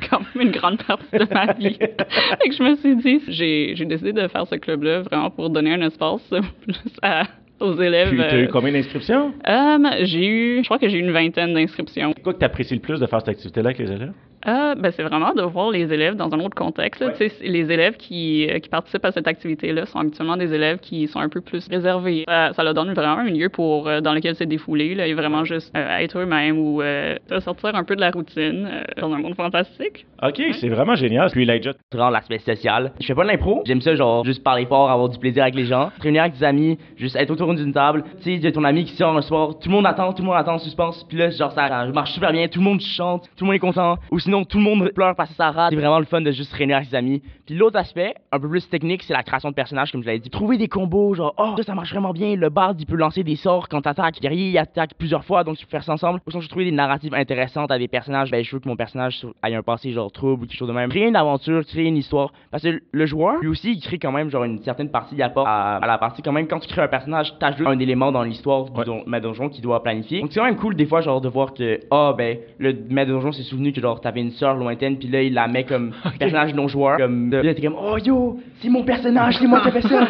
quand 0.08 0.20
même 0.34 0.46
une 0.48 0.52
grande 0.52 0.82
partie 0.82 1.04
de 1.12 1.26
ma 1.32 1.52
vie. 1.52 1.74
fait 1.78 2.48
que 2.48 2.54
je 2.54 2.62
me 2.62 2.76
suis 2.76 2.96
dit, 2.96 3.20
j'ai, 3.28 3.72
j'ai 3.76 3.84
décidé 3.84 4.12
de 4.12 4.26
faire 4.28 4.46
ce 4.46 4.54
club-là 4.56 5.02
vraiment 5.02 5.30
pour 5.30 5.50
donner 5.50 5.74
un 5.74 5.82
espace 5.82 6.22
plus 6.62 6.76
à 7.02 7.24
aux 7.60 7.74
élèves. 7.74 8.08
Puis, 8.08 8.16
t'as 8.16 8.36
eu 8.38 8.44
euh, 8.44 8.48
combien 8.50 8.72
d'inscriptions? 8.72 9.34
euh, 9.46 9.78
j'ai 10.04 10.26
eu, 10.26 10.58
je 10.60 10.64
crois 10.64 10.78
que 10.78 10.88
j'ai 10.88 10.96
eu 10.96 11.00
une 11.00 11.10
vingtaine 11.12 11.52
d'inscriptions. 11.52 12.12
C'est 12.16 12.22
quoi 12.22 12.32
que 12.32 12.38
t'apprécies 12.38 12.74
le 12.74 12.80
plus 12.80 12.98
de 12.98 13.06
faire 13.06 13.18
cette 13.20 13.28
activité-là 13.28 13.66
avec 13.68 13.78
les 13.78 13.92
élèves? 13.92 14.12
Euh, 14.46 14.74
ben, 14.74 14.90
c'est 14.90 15.02
vraiment 15.02 15.34
de 15.34 15.42
voir 15.42 15.70
les 15.70 15.92
élèves 15.92 16.16
dans 16.16 16.32
un 16.32 16.40
autre 16.40 16.54
contexte. 16.54 17.00
là. 17.00 17.08
Ouais. 17.08 17.32
Les 17.42 17.70
élèves 17.70 17.96
qui, 17.96 18.48
euh, 18.50 18.58
qui 18.58 18.68
participent 18.68 19.04
à 19.04 19.12
cette 19.12 19.26
activité-là 19.28 19.86
sont 19.86 19.98
habituellement 19.98 20.36
des 20.36 20.52
élèves 20.54 20.78
qui 20.78 21.06
sont 21.08 21.20
un 21.20 21.28
peu 21.28 21.40
plus 21.40 21.66
réservés. 21.68 22.24
Ça, 22.26 22.52
ça 22.54 22.62
leur 22.64 22.74
donne 22.74 22.92
vraiment 22.94 23.18
un 23.18 23.30
lieu 23.30 23.48
pour, 23.48 23.88
euh, 23.88 24.00
dans 24.00 24.14
lequel 24.14 24.34
se 24.34 24.44
défouler 24.44 24.94
là, 24.94 25.06
et 25.06 25.14
vraiment 25.14 25.44
juste 25.44 25.72
euh, 25.76 25.98
être 25.98 26.18
eux-mêmes 26.18 26.58
ou 26.58 26.80
euh, 26.80 27.16
sortir 27.40 27.74
un 27.74 27.84
peu 27.84 27.96
de 27.96 28.00
la 28.00 28.10
routine 28.10 28.68
euh, 28.70 28.82
dans 29.00 29.12
un 29.12 29.18
monde 29.18 29.34
fantastique. 29.34 30.06
OK, 30.22 30.40
c'est 30.60 30.68
vraiment 30.68 30.94
génial. 30.94 31.30
Puis, 31.30 31.42
Elijah, 31.48 31.72
vraiment 31.92 32.10
l'aspect 32.10 32.38
social. 32.38 32.92
Je 33.00 33.06
fais 33.06 33.14
pas 33.14 33.22
de 33.24 33.28
l'impro. 33.28 33.62
J'aime 33.66 33.80
ça, 33.80 33.94
genre, 33.94 34.24
juste 34.24 34.42
parler 34.42 34.66
fort, 34.66 34.90
avoir 34.90 35.08
du 35.08 35.18
plaisir 35.18 35.42
avec 35.42 35.54
les 35.54 35.64
gens. 35.66 35.90
Se 35.98 36.02
réunir 36.02 36.22
avec 36.22 36.34
des 36.34 36.44
amis, 36.44 36.78
juste 36.96 37.16
être 37.16 37.30
autour 37.30 37.54
d'une 37.54 37.72
table. 37.72 38.04
Tu 38.18 38.22
sais, 38.22 38.32
il 38.34 38.42
y 38.42 38.46
a 38.46 38.52
ton 38.52 38.64
ami 38.64 38.84
qui 38.84 38.94
sort 38.96 39.16
un 39.16 39.22
soir, 39.22 39.58
tout 39.58 39.68
le 39.68 39.74
monde 39.74 39.86
attend, 39.86 40.12
tout 40.12 40.22
le 40.22 40.28
monde 40.28 40.36
attend 40.36 40.54
en 40.54 40.58
suspense. 40.58 41.04
Puis 41.08 41.18
là, 41.18 41.30
genre, 41.30 41.52
ça 41.52 41.86
marche 41.92 42.12
super 42.12 42.32
bien, 42.32 42.48
tout 42.48 42.58
le 42.60 42.64
monde 42.64 42.80
chante, 42.80 43.24
tout 43.36 43.44
le 43.44 43.46
monde 43.46 43.56
est 43.56 43.60
content. 43.60 43.96
Ou 44.10 44.18
sinon, 44.18 44.29
tout 44.44 44.58
le 44.58 44.64
monde 44.64 44.90
pleure 44.94 45.14
parce 45.14 45.30
que 45.30 45.36
ça 45.36 45.50
rate. 45.50 45.70
C'est 45.70 45.76
vraiment 45.76 45.98
le 45.98 46.04
fun 46.04 46.20
de 46.20 46.30
juste 46.30 46.52
réunir 46.52 46.76
avec 46.76 46.88
ses 46.88 46.94
amis. 46.96 47.22
Puis 47.46 47.54
l'autre 47.56 47.78
aspect, 47.78 48.14
un 48.32 48.38
peu 48.40 48.48
plus 48.48 48.68
technique, 48.68 49.02
c'est 49.02 49.12
la 49.12 49.22
création 49.22 49.50
de 49.50 49.54
personnages, 49.54 49.92
comme 49.92 50.02
je 50.02 50.06
l'avais 50.06 50.18
dit. 50.18 50.30
Trouver 50.30 50.56
des 50.56 50.68
combos, 50.68 51.14
genre, 51.14 51.34
oh, 51.38 51.54
ça, 51.56 51.62
ça 51.64 51.74
marche 51.74 51.90
vraiment 51.92 52.12
bien. 52.12 52.36
Le 52.36 52.48
bard, 52.48 52.74
il 52.78 52.86
peut 52.86 52.96
lancer 52.96 53.22
des 53.24 53.36
sorts 53.36 53.68
quand 53.68 53.82
t'attaques. 53.82 54.16
Le 54.16 54.20
guerrier, 54.20 54.48
il 54.50 54.58
attaque 54.58 54.94
plusieurs 54.98 55.24
fois, 55.24 55.44
donc 55.44 55.56
tu 55.56 55.66
peux 55.66 55.70
faire 55.70 55.84
ça 55.84 55.92
ensemble. 55.92 56.20
Ou 56.26 56.30
sinon, 56.30 56.40
je 56.40 56.48
trouver 56.48 56.64
des 56.64 56.72
narratives 56.72 57.14
intéressantes 57.14 57.70
à 57.70 57.78
des 57.78 57.88
personnages. 57.88 58.30
Ben, 58.30 58.42
je 58.44 58.50
veux 58.54 58.60
que 58.60 58.68
mon 58.68 58.76
personnage 58.76 59.24
ait 59.46 59.54
un 59.54 59.62
passé, 59.62 59.92
genre, 59.92 60.10
trouble 60.12 60.44
ou 60.44 60.46
quelque 60.46 60.56
chose 60.58 60.68
de 60.68 60.72
même. 60.74 60.90
Créer 60.90 61.08
une 61.08 61.16
aventure, 61.16 61.64
créer 61.66 61.86
une 61.86 61.96
histoire. 61.96 62.32
Parce 62.50 62.62
que 62.62 62.80
le 62.92 63.06
joueur, 63.06 63.40
lui 63.40 63.48
aussi, 63.48 63.72
il 63.72 63.80
crée 63.80 63.98
quand 63.98 64.12
même, 64.12 64.30
genre, 64.30 64.44
une 64.44 64.60
certaine 64.62 64.90
partie, 64.90 65.14
il 65.16 65.22
apporte 65.22 65.48
à, 65.48 65.76
à 65.76 65.86
la 65.86 65.98
partie. 65.98 66.22
Quand 66.22 66.32
même, 66.32 66.46
quand 66.46 66.60
tu 66.60 66.68
crées 66.68 66.82
un 66.82 66.88
personnage, 66.88 67.36
t'ajoutes 67.38 67.66
un 67.66 67.78
élément 67.78 68.12
dans 68.12 68.22
l'histoire 68.22 68.64
du 68.64 68.78
Ouais. 68.78 68.84
don- 68.84 69.02
maître 69.06 69.24
donjon 69.26 69.48
qu'il 69.48 69.62
doit 69.62 69.82
planifier. 69.82 70.20
Donc, 70.20 70.32
c'est 70.32 70.40
quand 70.40 70.46
même 70.46 70.56
cool, 70.56 70.74
des 70.76 70.86
fois, 70.86 71.00
genre, 71.00 71.20
de 71.20 71.28
voir 71.28 71.52
que, 71.54 71.80
ah, 71.90 72.14
ben, 72.16 72.38
le 72.58 72.72
maître 72.88 73.10
donjon 73.10 73.32
s'est 73.32 73.42
souvenu 73.42 73.72
que, 73.72 73.80
genre, 73.80 74.00
t'avais 74.00 74.19
une 74.20 74.32
sœur 74.32 74.54
lointaine, 74.54 74.98
puis 74.98 75.08
là, 75.08 75.22
il 75.22 75.34
la 75.34 75.48
met 75.48 75.64
comme 75.64 75.92
personnage 76.18 76.54
non-joueur. 76.54 76.98
Comme, 76.98 77.30
puis 77.30 77.42
là, 77.42 77.54
t'es 77.54 77.62
comme, 77.62 77.76
oh, 77.78 77.96
yo, 77.98 78.38
c'est 78.60 78.68
mon 78.68 78.82
personnage, 78.82 79.36
c'est 79.38 79.46
moi 79.46 79.60
qui 79.60 79.68
ai 79.68 79.72
fait 79.72 79.88
ça. 79.88 80.08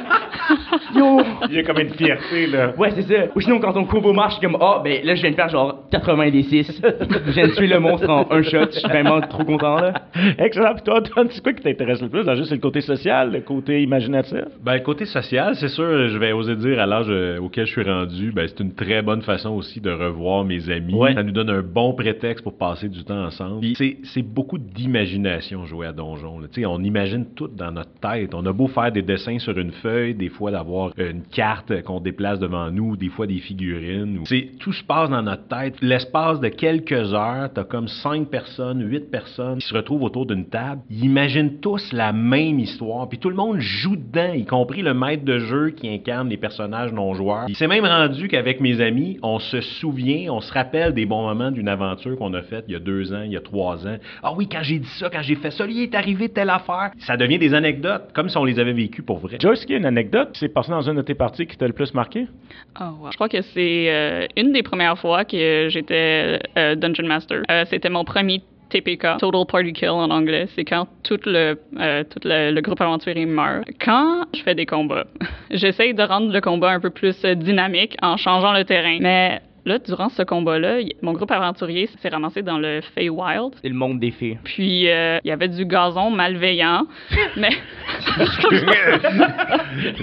yo. 0.95 1.21
il 1.49 1.57
y 1.57 1.59
a 1.59 1.63
comme 1.63 1.79
une 1.79 1.91
fierté, 1.91 2.47
là. 2.47 2.73
Ouais, 2.77 2.91
c'est 2.95 3.03
ça. 3.03 3.25
Ou 3.35 3.41
sinon, 3.41 3.61
quand 3.61 3.73
ton 3.73 3.85
combo 3.85 4.13
marche, 4.13 4.35
je 4.35 4.39
suis 4.39 4.47
comme, 4.47 4.59
ah, 4.61 4.81
ben 4.83 5.05
là, 5.05 5.15
je 5.15 5.23
viens 5.23 5.31
de 5.31 5.37
faire 5.37 5.49
genre 5.49 5.89
80 5.91 6.31
des 6.31 6.43
6. 6.43 6.83
je 7.27 7.31
viens 7.31 7.47
de 7.47 7.55
tuer 7.55 7.67
le 7.67 7.81
monstre 7.81 8.09
en 8.09 8.27
un 8.31 8.43
shot. 8.43 8.67
Je 8.73 8.79
suis 8.79 8.89
vraiment 8.89 9.21
trop 9.21 9.45
content, 9.45 9.77
là. 9.77 9.95
Excellent. 10.39 10.75
Puis 10.75 10.83
toi, 10.85 10.99
Antoine, 10.99 11.29
c'est 11.31 11.43
quoi 11.43 11.53
qui 11.53 11.63
t'intéresse 11.63 12.01
le 12.01 12.09
plus? 12.09 12.25
Dans 12.25 12.35
juste 12.35 12.53
le 12.53 12.59
côté 12.59 12.81
social, 12.81 13.33
le 13.33 13.41
côté 13.41 13.83
imaginatif? 13.83 14.45
Ben, 14.63 14.79
côté 14.81 15.05
social, 15.05 15.55
c'est 15.57 15.69
sûr, 15.69 16.09
je 16.09 16.19
vais 16.19 16.33
oser 16.33 16.57
dire 16.57 16.81
à 16.81 16.87
l'âge 16.87 17.07
euh, 17.09 17.39
auquel 17.41 17.67
je 17.67 17.73
suis 17.73 17.83
rendu, 17.83 18.33
ben, 18.33 18.47
c'est 18.49 18.61
une 18.61 18.75
très 18.75 19.03
bonne 19.03 19.23
façon 19.23 19.51
aussi 19.51 19.81
de 19.81 19.91
revoir 19.91 20.45
mes 20.45 20.71
amis. 20.71 20.95
Ouais. 20.95 21.15
Ça 21.15 21.23
nous 21.23 21.33
donne 21.33 21.51
un 21.51 21.63
bon 21.63 21.93
prétexte 21.95 22.43
pour 22.43 22.57
passer 22.57 22.89
du 22.89 23.05
temps 23.05 23.25
ensemble. 23.25 23.61
Puis 23.61 23.75
c'est, 23.77 23.99
c'est 24.05 24.23
beaucoup 24.23 24.59
d'imagination 24.59 25.65
jouer 25.65 25.87
à 25.87 25.93
Donjon. 25.93 26.39
là. 26.39 26.49
On 26.69 26.83
imagine 26.83 27.27
tout 27.35 27.49
dans 27.49 27.73
notre 27.73 27.93
tête. 28.01 28.35
On 28.35 28.45
a 28.47 28.53
beau 28.53 28.69
faire 28.69 28.93
des 28.93 29.03
dessins 29.03 29.39
sur 29.39 29.57
une 29.59 29.73
feuille, 29.73 30.15
des 30.15 30.29
fois 30.29 30.51
d'avoir 30.51 30.93
une 30.99 31.23
carte 31.23 31.83
qu'on 31.83 32.01
déplace 32.01 32.39
devant 32.39 32.71
nous, 32.71 32.97
des 32.97 33.09
fois 33.09 33.27
des 33.27 33.39
figurines. 33.39 34.21
C'est, 34.25 34.51
tout 34.59 34.73
se 34.73 34.85
passe 34.85 35.11
dans 35.11 35.23
notre 35.23 35.49
tête. 35.49 35.77
L'espace 35.81 36.41
de 36.41 36.49
quelques 36.49 37.15
heures, 37.15 37.51
t'as 37.53 37.65
comme 37.65 37.89
cinq 37.89 38.29
personnes, 38.29 38.83
huit 38.89 39.11
personnes 39.11 39.59
qui 39.59 39.67
se 39.67 39.75
retrouvent 39.75 40.03
autour 40.03 40.27
d'une 40.27 40.47
table. 40.47 40.83
Ils 40.91 41.05
imaginent 41.05 41.59
tous 41.61 41.93
la 41.93 42.13
même 42.13 42.59
histoire. 42.59 43.09
Puis 43.09 43.19
tout 43.19 43.31
le 43.31 43.37
monde 43.37 43.59
joue 43.59 43.97
dedans, 43.97 44.33
y 44.33 44.45
compris 44.45 44.83
le 44.83 44.95
maître 44.95 45.25
de 45.25 45.39
jeu 45.39 45.71
qui 45.71 45.89
incarne 45.89 46.29
les 46.29 46.37
personnages 46.37 46.93
non 46.93 47.15
joueurs. 47.15 47.47
Il 47.49 47.57
s'est 47.57 47.69
même 47.69 47.85
rendu 47.85 48.29
qu'avec 48.29 48.61
mes 48.61 48.81
amis, 48.81 49.19
on 49.23 49.39
se 49.39 49.61
souvient, 49.61 50.33
on 50.33 50.41
se 50.41 50.53
rappelle 50.53 50.95
des 50.95 51.07
bons 51.07 51.23
moments 51.23 51.51
d'une 51.51 51.69
aventure 51.69 52.17
qu'on 52.17 52.35
a 52.35 52.43
faite 52.43 52.65
il 52.69 52.73
y 52.73 52.77
a 52.77 52.81
deux 52.81 53.13
ans, 53.13 53.23
il 53.23 53.33
y 53.33 53.37
a 53.37 53.41
trois 53.41 53.87
ans. 53.87 53.90
Ah 54.23 54.33
oui, 54.37 54.49
quand 54.51 54.63
j'ai 54.63 54.79
dit 54.79 54.89
ça, 54.99 55.09
quand 55.11 55.23
j'ai 55.23 55.37
fait 55.37 55.51
ça, 55.51 55.65
il 55.67 55.83
est 55.83 55.95
arrivé 55.95 56.29
telle 56.29 56.51
affaire. 56.51 56.91
Ça 57.01 57.17
devient 57.17 57.39
des 57.39 57.55
anecdotes, 57.55 58.13
comme 58.15 58.29
si 58.29 58.37
on 58.37 58.45
les 58.45 58.59
avait 58.59 58.73
vécues 58.73 59.03
pour 59.03 59.19
vrai. 59.19 59.39
Joyce, 59.41 59.65
y 59.69 59.75
a 59.75 59.79
une 59.79 59.87
anecdote 59.87 60.33
qui 60.33 60.41
s'est 60.41 60.49
passée 60.49 60.71
dans 60.71 60.83
une 60.83 60.97
de 60.97 61.03
tes 61.03 61.15
parties 61.15 61.47
qui 61.47 61.57
t'a 61.57 61.67
le 61.67 61.73
plus 61.73 61.93
marqué? 61.95 62.27
Ah, 62.75 62.93
ouais. 63.01 63.11
Je 63.11 63.17
crois 63.17 63.29
que 63.29 63.41
c'est 63.43 63.87
euh, 63.89 64.27
une 64.37 64.53
des 64.53 64.63
premières 64.63 64.99
fois 64.99 65.25
que 65.25 65.69
j'étais 65.71 66.39
euh, 66.57 66.75
Dungeon 66.75 67.07
Master. 67.07 67.43
Euh, 67.51 67.65
C'était 67.69 67.91
mon 67.91 68.05
premier 68.05 68.43
TPK, 68.71 69.19
Total 69.19 69.45
Party 69.47 69.73
Kill 69.73 69.89
en 69.91 70.11
anglais. 70.11 70.47
C'est 70.55 70.65
quand 70.65 70.87
tout 71.03 71.19
le, 71.27 71.59
euh, 71.79 72.05
tout 72.05 72.21
le, 72.25 72.53
le 72.53 72.61
groupe 72.61 72.81
aventurier 72.81 73.27
meurt. 73.27 73.65
Quand 73.85 74.25
je 74.35 74.43
fais 74.43 74.55
des 74.55 74.67
combats, 74.67 75.07
j'essaye 75.51 75.93
de 75.95 76.03
rendre 76.03 76.33
le 76.33 76.41
combat 76.41 76.71
un 76.71 76.81
peu 76.81 76.91
plus 76.91 77.21
dynamique 77.25 77.97
en 78.03 78.17
changeant 78.17 78.53
le 78.53 78.65
terrain. 78.65 78.99
Mais 79.01 79.41
là, 79.65 79.79
durant 79.79 80.09
ce 80.09 80.23
combat-là, 80.23 80.79
mon 81.03 81.13
groupe 81.13 81.31
aventurier 81.31 81.89
s'est 82.01 82.09
ramassé 82.09 82.43
dans 82.43 82.59
le 82.59 82.81
Feywild. 82.95 83.55
C'est 83.63 83.69
le 83.69 83.75
monde 83.75 83.99
des 84.01 84.11
fées. 84.11 84.39
Puis, 84.45 84.89
euh, 84.89 85.19
il 85.25 85.29
y 85.29 85.33
avait 85.33 85.49
du 85.49 85.65
gazon 85.67 86.11
malveillant. 86.11 86.87
mais 87.37 87.51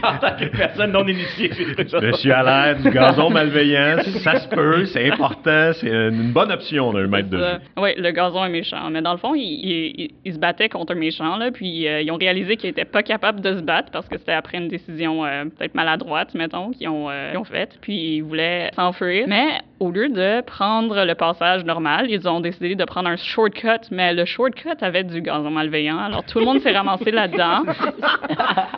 en 0.03 0.17
tant 0.17 0.35
que 0.37 0.45
personne 0.55 0.91
non 0.91 1.05
initiée, 1.07 1.51
à 2.31 2.43
l'air 2.43 2.77
du 2.81 2.89
gazon 2.89 3.29
malveillant, 3.29 3.97
ça 4.23 4.39
se 4.39 4.47
peut, 4.47 4.85
c'est 4.85 5.11
important, 5.11 5.71
c'est 5.73 5.87
une 5.89 6.31
bonne 6.31 6.51
option 6.51 6.93
d'un 6.93 7.07
maître 7.07 7.29
de 7.29 7.37
jeu. 7.37 7.43
Oui, 7.77 7.91
le 7.97 8.11
gazon 8.11 8.45
est 8.45 8.49
méchant. 8.49 8.89
Mais 8.89 9.01
dans 9.01 9.11
le 9.11 9.17
fond, 9.17 9.33
il, 9.35 9.41
il- 9.41 9.93
il- 10.01 10.11
il 10.25 10.33
se 10.33 10.39
battait 10.39 10.69
contre 10.69 10.93
un 10.93 10.95
méchant, 10.95 11.37
là, 11.37 11.51
puis 11.51 11.87
euh, 11.87 12.01
ils 12.01 12.11
ont 12.11 12.17
réalisé 12.17 12.57
qu'ils 12.57 12.69
n'étaient 12.69 12.85
pas 12.85 13.03
capables 13.03 13.41
de 13.41 13.57
se 13.57 13.61
battre 13.61 13.91
parce 13.91 14.07
que 14.07 14.17
c'était 14.17 14.33
après 14.33 14.57
une 14.57 14.67
décision 14.67 15.25
euh, 15.25 15.45
peut-être 15.45 15.75
maladroite, 15.75 16.33
mettons, 16.35 16.71
qu'ils 16.71 16.89
ont, 16.89 17.09
euh, 17.09 17.31
qu'ils 17.31 17.39
ont 17.39 17.43
faite. 17.43 17.77
Puis 17.81 18.17
ils 18.17 18.21
voulaient 18.21 18.71
s'enfuir. 18.75 19.25
Mais 19.27 19.46
au 19.79 19.91
lieu 19.91 20.09
de 20.09 20.41
prendre 20.41 21.05
le 21.05 21.15
passage 21.15 21.63
normal, 21.63 22.07
ils 22.09 22.27
ont 22.27 22.39
décidé 22.39 22.75
de 22.75 22.85
prendre 22.85 23.09
un 23.09 23.15
shortcut. 23.15 23.89
Mais 23.91 24.13
le 24.13 24.25
shortcut 24.25 24.77
avait 24.81 25.03
du 25.03 25.21
gazon 25.21 25.51
malveillant. 25.51 25.97
Alors 25.97 26.23
tout 26.23 26.39
le 26.39 26.45
monde 26.45 26.59
s'est 26.61 26.71
ramassé 26.71 27.11
là-dedans. 27.11 27.63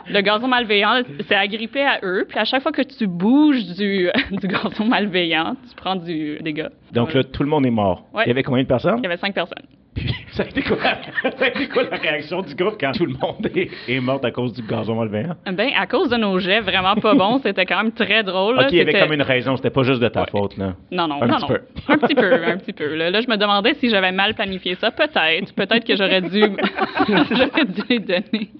Le 0.08 0.20
gazon 0.22 0.48
malveillant 0.48 1.02
s'est 1.28 1.34
agrippé 1.34 1.82
à 1.82 2.00
eux. 2.02 2.26
Puis 2.28 2.38
à 2.38 2.44
chaque 2.44 2.62
fois 2.62 2.72
que 2.72 2.82
tu 2.82 3.06
bouges 3.06 3.64
du, 3.76 4.10
du 4.32 4.48
gazon 4.48 4.84
malveillant, 4.86 5.56
tu 5.68 5.74
prends 5.76 5.96
du 5.96 6.38
dégât. 6.40 6.70
Donc 6.92 7.14
là, 7.14 7.22
tout 7.22 7.42
le 7.42 7.48
monde 7.48 7.64
est 7.66 7.70
mort. 7.70 8.06
Ouais. 8.12 8.24
Il 8.26 8.28
y 8.28 8.30
avait 8.32 8.42
combien 8.42 8.62
de 8.62 8.68
personnes? 8.68 8.98
Il 8.98 9.04
y 9.04 9.06
avait 9.06 9.16
cinq 9.16 9.34
personnes. 9.34 9.64
Puis, 9.94 10.14
ça 10.32 10.44
a 10.44 10.46
été 10.46 10.62
quoi, 10.62 10.76
la- 10.82 11.30
ça 11.32 11.44
a 11.44 11.48
été 11.48 11.68
quoi 11.68 11.82
la 11.90 11.96
réaction 11.96 12.42
du 12.42 12.54
groupe 12.54 12.76
quand 12.80 12.92
tout 12.92 13.06
le 13.06 13.12
monde 13.14 13.46
est, 13.54 13.68
est 13.88 14.00
mort 14.00 14.20
à 14.24 14.30
cause 14.30 14.52
du 14.52 14.62
gazon 14.62 14.94
malveillant? 14.94 15.34
Ben, 15.52 15.70
à 15.76 15.86
cause 15.86 16.08
de 16.10 16.16
nos 16.16 16.38
jets 16.38 16.60
vraiment 16.60 16.94
pas 16.94 17.14
bons, 17.14 17.38
c'était 17.42 17.66
quand 17.66 17.82
même 17.82 17.92
très 17.92 18.22
drôle. 18.22 18.56
là. 18.56 18.62
Ok, 18.66 18.68
il 18.72 18.78
y 18.78 18.80
avait 18.80 18.98
comme 19.00 19.12
une 19.12 19.22
raison, 19.22 19.56
c'était 19.56 19.70
pas 19.70 19.82
juste 19.82 20.00
de 20.00 20.08
ta 20.08 20.20
Ouais. 20.20 20.26
faute, 20.30 20.56
là. 20.56 20.74
Non, 20.92 21.08
non, 21.08 21.22
Un 21.22 21.26
non, 21.26 21.34
petit 21.36 21.42
non. 21.42 21.48
peu. 21.48 21.60
Un 21.88 21.98
petit 21.98 22.14
peu, 22.14 22.32
un 22.44 22.56
petit 22.58 22.72
peu. 22.72 22.94
Là, 22.94 23.10
Là, 23.10 23.20
je 23.20 23.28
me 23.28 23.36
demandais 23.36 23.74
si 23.74 23.88
j'avais 23.90 24.12
mal 24.12 24.34
planifié 24.34 24.74
ça. 24.76 24.90
Peut-être. 24.90 25.54
Peut-être 25.54 25.84
que 25.84 25.96
j'aurais 25.96 26.20
dû... 26.22 26.40
j'aurais 27.08 27.64
dû 27.64 27.98
donner 28.00 28.50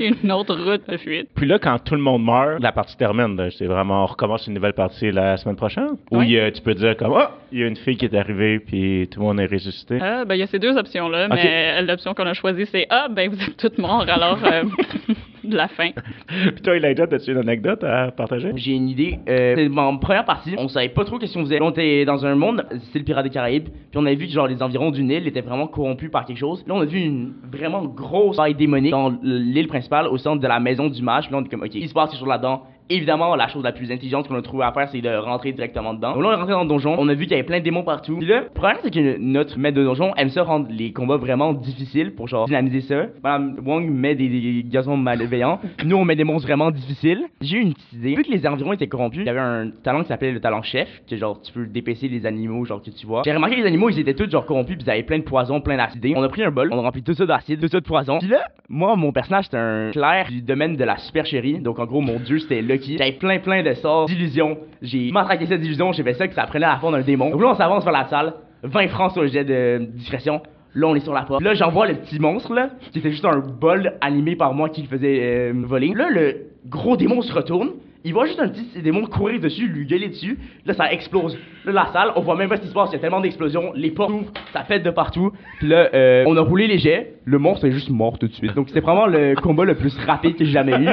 une 0.00 0.32
autre 0.32 0.54
route 0.56 0.88
de 0.88 0.96
fuite. 0.96 1.28
Puis 1.34 1.46
là, 1.46 1.58
quand 1.58 1.78
tout 1.78 1.94
le 1.94 2.00
monde 2.00 2.24
meurt, 2.24 2.60
la 2.62 2.72
partie 2.72 2.96
termine. 2.96 3.36
là. 3.36 3.50
C'est 3.50 3.66
vraiment, 3.66 4.02
on 4.04 4.06
recommence 4.06 4.46
une 4.46 4.54
nouvelle 4.54 4.72
partie 4.74 5.10
la 5.10 5.36
semaine 5.36 5.56
prochaine? 5.56 5.96
Ou 6.10 6.18
Ouais. 6.18 6.40
a- 6.40 6.50
tu 6.50 6.60
peux 6.62 6.74
dire 6.74 6.96
comme, 6.96 7.14
ah, 7.16 7.32
il 7.52 7.60
y 7.60 7.62
a 7.62 7.66
une 7.66 7.76
fille 7.76 7.96
qui 7.96 8.04
est 8.04 8.14
arrivée, 8.14 8.58
puis 8.58 9.08
tout 9.10 9.20
le 9.20 9.26
monde 9.26 9.40
est 9.40 9.46
ressuscité? 9.46 9.98
Euh, 10.00 10.24
ben, 10.24 10.34
il 10.34 10.38
y 10.40 10.42
a 10.42 10.46
ces 10.46 10.58
deux 10.58 10.73
options-là, 10.76 11.26
Ok. 11.26 11.32
mais 11.42 11.82
l'option 11.82 12.14
qu'on 12.14 12.26
a 12.26 12.34
choisie, 12.34 12.66
c'est 12.70 12.86
Ah, 12.90 13.08
ben, 13.10 13.30
vous 13.30 13.40
êtes 13.42 13.56
toutes 13.56 13.78
morts, 13.78 14.04
alors 14.08 14.38
euh, 14.44 14.64
de 15.44 15.56
la 15.56 15.68
fin. 15.68 15.90
Puis 16.26 16.62
toi, 16.62 16.76
Elijah, 16.76 17.04
as-tu 17.10 17.32
une 17.32 17.38
anecdote 17.38 17.84
à 17.84 18.10
partager? 18.10 18.50
J'ai 18.56 18.72
une 18.72 18.88
idée. 18.88 19.18
Euh, 19.28 19.54
c'est 19.56 19.68
mon 19.68 19.98
première 19.98 20.24
partie. 20.24 20.54
On 20.56 20.68
savait 20.68 20.88
pas 20.88 21.04
trop 21.04 21.18
qu'est-ce 21.18 21.34
qu'on 21.34 21.44
faisait. 21.44 21.60
On 21.60 21.70
était 21.70 22.04
dans 22.04 22.24
un 22.24 22.34
monde, 22.34 22.64
c'est 22.92 22.98
le 22.98 23.04
Pirate 23.04 23.24
des 23.24 23.30
Caraïbes. 23.30 23.68
Puis 23.68 23.96
on 23.96 24.06
avait 24.06 24.14
vu 24.14 24.26
que 24.26 24.32
genre 24.32 24.46
les 24.46 24.62
environs 24.62 24.90
d'une 24.90 25.10
île 25.10 25.26
étaient 25.26 25.42
vraiment 25.42 25.66
corrompus 25.66 26.10
par 26.10 26.24
quelque 26.24 26.38
chose. 26.38 26.64
Là, 26.66 26.74
on 26.74 26.80
a 26.80 26.84
vu 26.86 26.98
une 26.98 27.34
vraiment 27.52 27.84
grosse 27.84 28.36
faille 28.36 28.54
démonique 28.54 28.92
dans 28.92 29.14
l'île 29.22 29.68
principale, 29.68 30.06
au 30.08 30.16
centre 30.16 30.40
de 30.40 30.48
la 30.48 30.60
maison 30.60 30.88
du 30.88 31.02
mage. 31.02 31.24
Puis 31.24 31.32
là, 31.32 31.38
on 31.38 31.40
était 31.42 31.50
comme, 31.50 31.62
ok, 31.64 31.74
il 31.74 31.88
se 31.88 31.94
passe 31.94 32.10
quelque 32.10 32.20
chose 32.20 32.28
là-dedans. 32.28 32.62
Évidemment, 32.90 33.34
la 33.34 33.48
chose 33.48 33.64
la 33.64 33.72
plus 33.72 33.90
intelligente 33.90 34.28
qu'on 34.28 34.34
a 34.34 34.42
trouvé 34.42 34.64
à 34.64 34.72
faire, 34.72 34.88
c'est 34.90 35.00
de 35.00 35.08
rentrer 35.08 35.52
directement 35.52 35.94
dedans. 35.94 36.12
Donc 36.12 36.22
là, 36.22 36.28
on 36.28 36.32
est 36.32 36.36
rentré 36.36 36.52
dans 36.52 36.62
le 36.62 36.68
donjon. 36.68 36.94
On 36.98 37.08
a 37.08 37.14
vu 37.14 37.24
qu'il 37.24 37.32
y 37.32 37.34
avait 37.34 37.42
plein 37.42 37.58
de 37.58 37.64
démons 37.64 37.82
partout. 37.82 38.18
Puis 38.18 38.26
là, 38.26 38.40
le 38.40 38.48
problème, 38.48 38.76
c'est 38.82 38.90
que 38.92 39.18
notre 39.18 39.58
maître 39.58 39.76
de 39.76 39.84
donjon 39.84 40.14
aime 40.16 40.28
ça 40.28 40.42
rendre 40.42 40.68
les 40.70 40.92
combats 40.92 41.16
vraiment 41.16 41.54
difficiles 41.54 42.14
pour 42.14 42.28
genre 42.28 42.46
dynamiser 42.46 42.82
ça. 42.82 43.06
Madame 43.22 43.56
Wong 43.64 43.88
met 43.88 44.14
des, 44.14 44.28
des 44.28 44.64
gazons 44.68 44.96
malveillants. 44.96 45.60
Nous, 45.84 45.96
on 45.96 46.04
met 46.04 46.16
des 46.16 46.24
monstres 46.24 46.46
vraiment 46.46 46.70
difficiles. 46.70 47.24
J'ai 47.40 47.56
eu 47.56 47.60
une 47.60 47.74
petite 47.74 47.92
idée. 47.94 48.14
Vu 48.16 48.22
que 48.22 48.30
les 48.30 48.46
environs 48.46 48.72
étaient 48.72 48.86
corrompus, 48.86 49.22
il 49.22 49.26
y 49.26 49.30
avait 49.30 49.40
un 49.40 49.70
talent 49.82 50.02
qui 50.02 50.08
s'appelait 50.08 50.32
le 50.32 50.40
talent 50.40 50.62
chef, 50.62 50.88
que 51.08 51.16
genre 51.16 51.40
tu 51.40 51.52
peux 51.52 51.66
dépecer 51.66 52.08
les 52.08 52.26
animaux, 52.26 52.64
genre 52.64 52.82
que 52.82 52.90
tu 52.90 53.06
vois. 53.06 53.22
J'ai 53.24 53.32
remarqué 53.32 53.56
que 53.56 53.60
les 53.62 53.66
animaux, 53.66 53.88
ils 53.88 53.98
étaient 53.98 54.14
tous 54.14 54.30
genre 54.30 54.44
corrompus, 54.44 54.76
puis 54.76 54.84
ils 54.86 54.90
avaient 54.90 55.02
plein 55.02 55.18
de 55.18 55.24
poison, 55.24 55.60
plein 55.60 55.76
d'acide. 55.78 56.04
On 56.16 56.22
a 56.22 56.28
pris 56.28 56.42
un 56.44 56.50
bol, 56.50 56.68
on 56.70 56.78
a 56.78 56.82
rempli 56.82 57.02
tout 57.02 57.14
ça 57.14 57.24
d'acide, 57.24 57.60
tout 57.60 57.68
ça 57.68 57.80
de 57.80 57.86
poison. 57.86 58.18
Puis 58.18 58.28
là, 58.28 58.44
moi, 58.68 58.94
mon 58.96 59.12
personnage, 59.12 59.44
c'était 59.46 59.56
un 59.56 59.90
clerc 59.90 60.28
du 60.30 60.42
domaine 60.42 60.76
de 60.76 60.84
la 60.84 60.98
supercherie. 60.98 61.58
Donc 61.60 61.78
en 61.78 61.86
gros, 61.86 62.00
mon 62.00 62.18
dieu, 62.18 62.38
c'était 62.38 62.60
J'avais 62.82 63.12
plein, 63.12 63.38
plein 63.38 63.62
de 63.62 63.74
sorts 63.74 64.06
d'illusions. 64.06 64.58
J'ai 64.82 65.10
matraqué 65.10 65.46
cette 65.46 65.64
illusion, 65.64 65.92
j'ai 65.92 66.02
fait 66.02 66.14
ça, 66.14 66.28
que 66.28 66.34
ça 66.34 66.46
prenait 66.46 66.66
à 66.66 66.76
fond 66.78 66.90
d'un 66.90 67.00
démon. 67.00 67.30
Donc 67.30 67.40
là, 67.40 67.48
on 67.48 67.54
s'avance 67.54 67.84
vers 67.84 67.92
la 67.92 68.06
salle, 68.06 68.34
20 68.62 68.88
francs 68.88 69.12
sur 69.12 69.22
le 69.22 69.28
jet 69.28 69.44
de 69.44 69.86
discrétion. 69.94 70.42
Là, 70.74 70.88
on 70.88 70.94
est 70.96 71.00
sur 71.00 71.14
la 71.14 71.22
porte. 71.22 71.42
Là, 71.42 71.54
j'envoie 71.54 71.86
le 71.86 71.94
petit 71.94 72.18
monstre, 72.18 72.52
là, 72.52 72.70
qui 72.90 72.98
était 72.98 73.10
juste 73.10 73.24
un 73.24 73.38
bol 73.38 73.94
animé 74.00 74.34
par 74.34 74.54
moi 74.54 74.68
qui 74.68 74.82
le 74.82 74.88
faisait 74.88 75.20
euh, 75.22 75.52
voler. 75.54 75.92
Là, 75.94 76.08
le 76.10 76.46
gros 76.66 76.96
démon 76.96 77.22
se 77.22 77.32
retourne 77.32 77.70
il 78.04 78.12
voit 78.12 78.26
juste 78.26 78.38
un 78.38 78.48
petit 78.48 78.82
démon 78.82 79.06
courir 79.06 79.40
dessus, 79.40 79.66
lui 79.66 79.86
gueuler 79.86 80.10
dessus. 80.10 80.38
Là, 80.66 80.74
ça 80.74 80.92
explose. 80.92 81.38
Là, 81.64 81.72
la 81.72 81.86
salle, 81.86 82.12
on 82.16 82.20
voit 82.20 82.36
même 82.36 82.50
pas 82.50 82.56
ce 82.56 82.62
qui 82.62 82.68
se 82.68 82.74
passe. 82.74 82.90
Il 82.90 82.94
y 82.94 82.96
a 82.96 82.98
tellement 82.98 83.20
d'explosions. 83.20 83.72
Les 83.74 83.90
portes 83.90 84.10
ouvrent, 84.10 84.32
ça 84.52 84.60
pète 84.60 84.82
de 84.82 84.90
partout. 84.90 85.32
Puis 85.58 85.68
là, 85.68 85.88
euh, 85.94 86.24
on 86.26 86.36
a 86.36 86.42
roulé 86.42 86.66
les 86.66 86.76
jets. 86.76 87.14
Le 87.24 87.38
monstre 87.38 87.64
est 87.66 87.72
juste 87.72 87.88
mort 87.88 88.18
tout 88.18 88.28
de 88.28 88.34
suite. 88.34 88.54
Donc, 88.54 88.68
c'était 88.68 88.80
vraiment 88.80 89.06
le 89.06 89.34
combat 89.36 89.64
le 89.64 89.74
plus 89.74 89.96
rapide 90.06 90.36
que 90.36 90.44
j'ai 90.44 90.52
jamais 90.52 90.78
eu. 90.78 90.88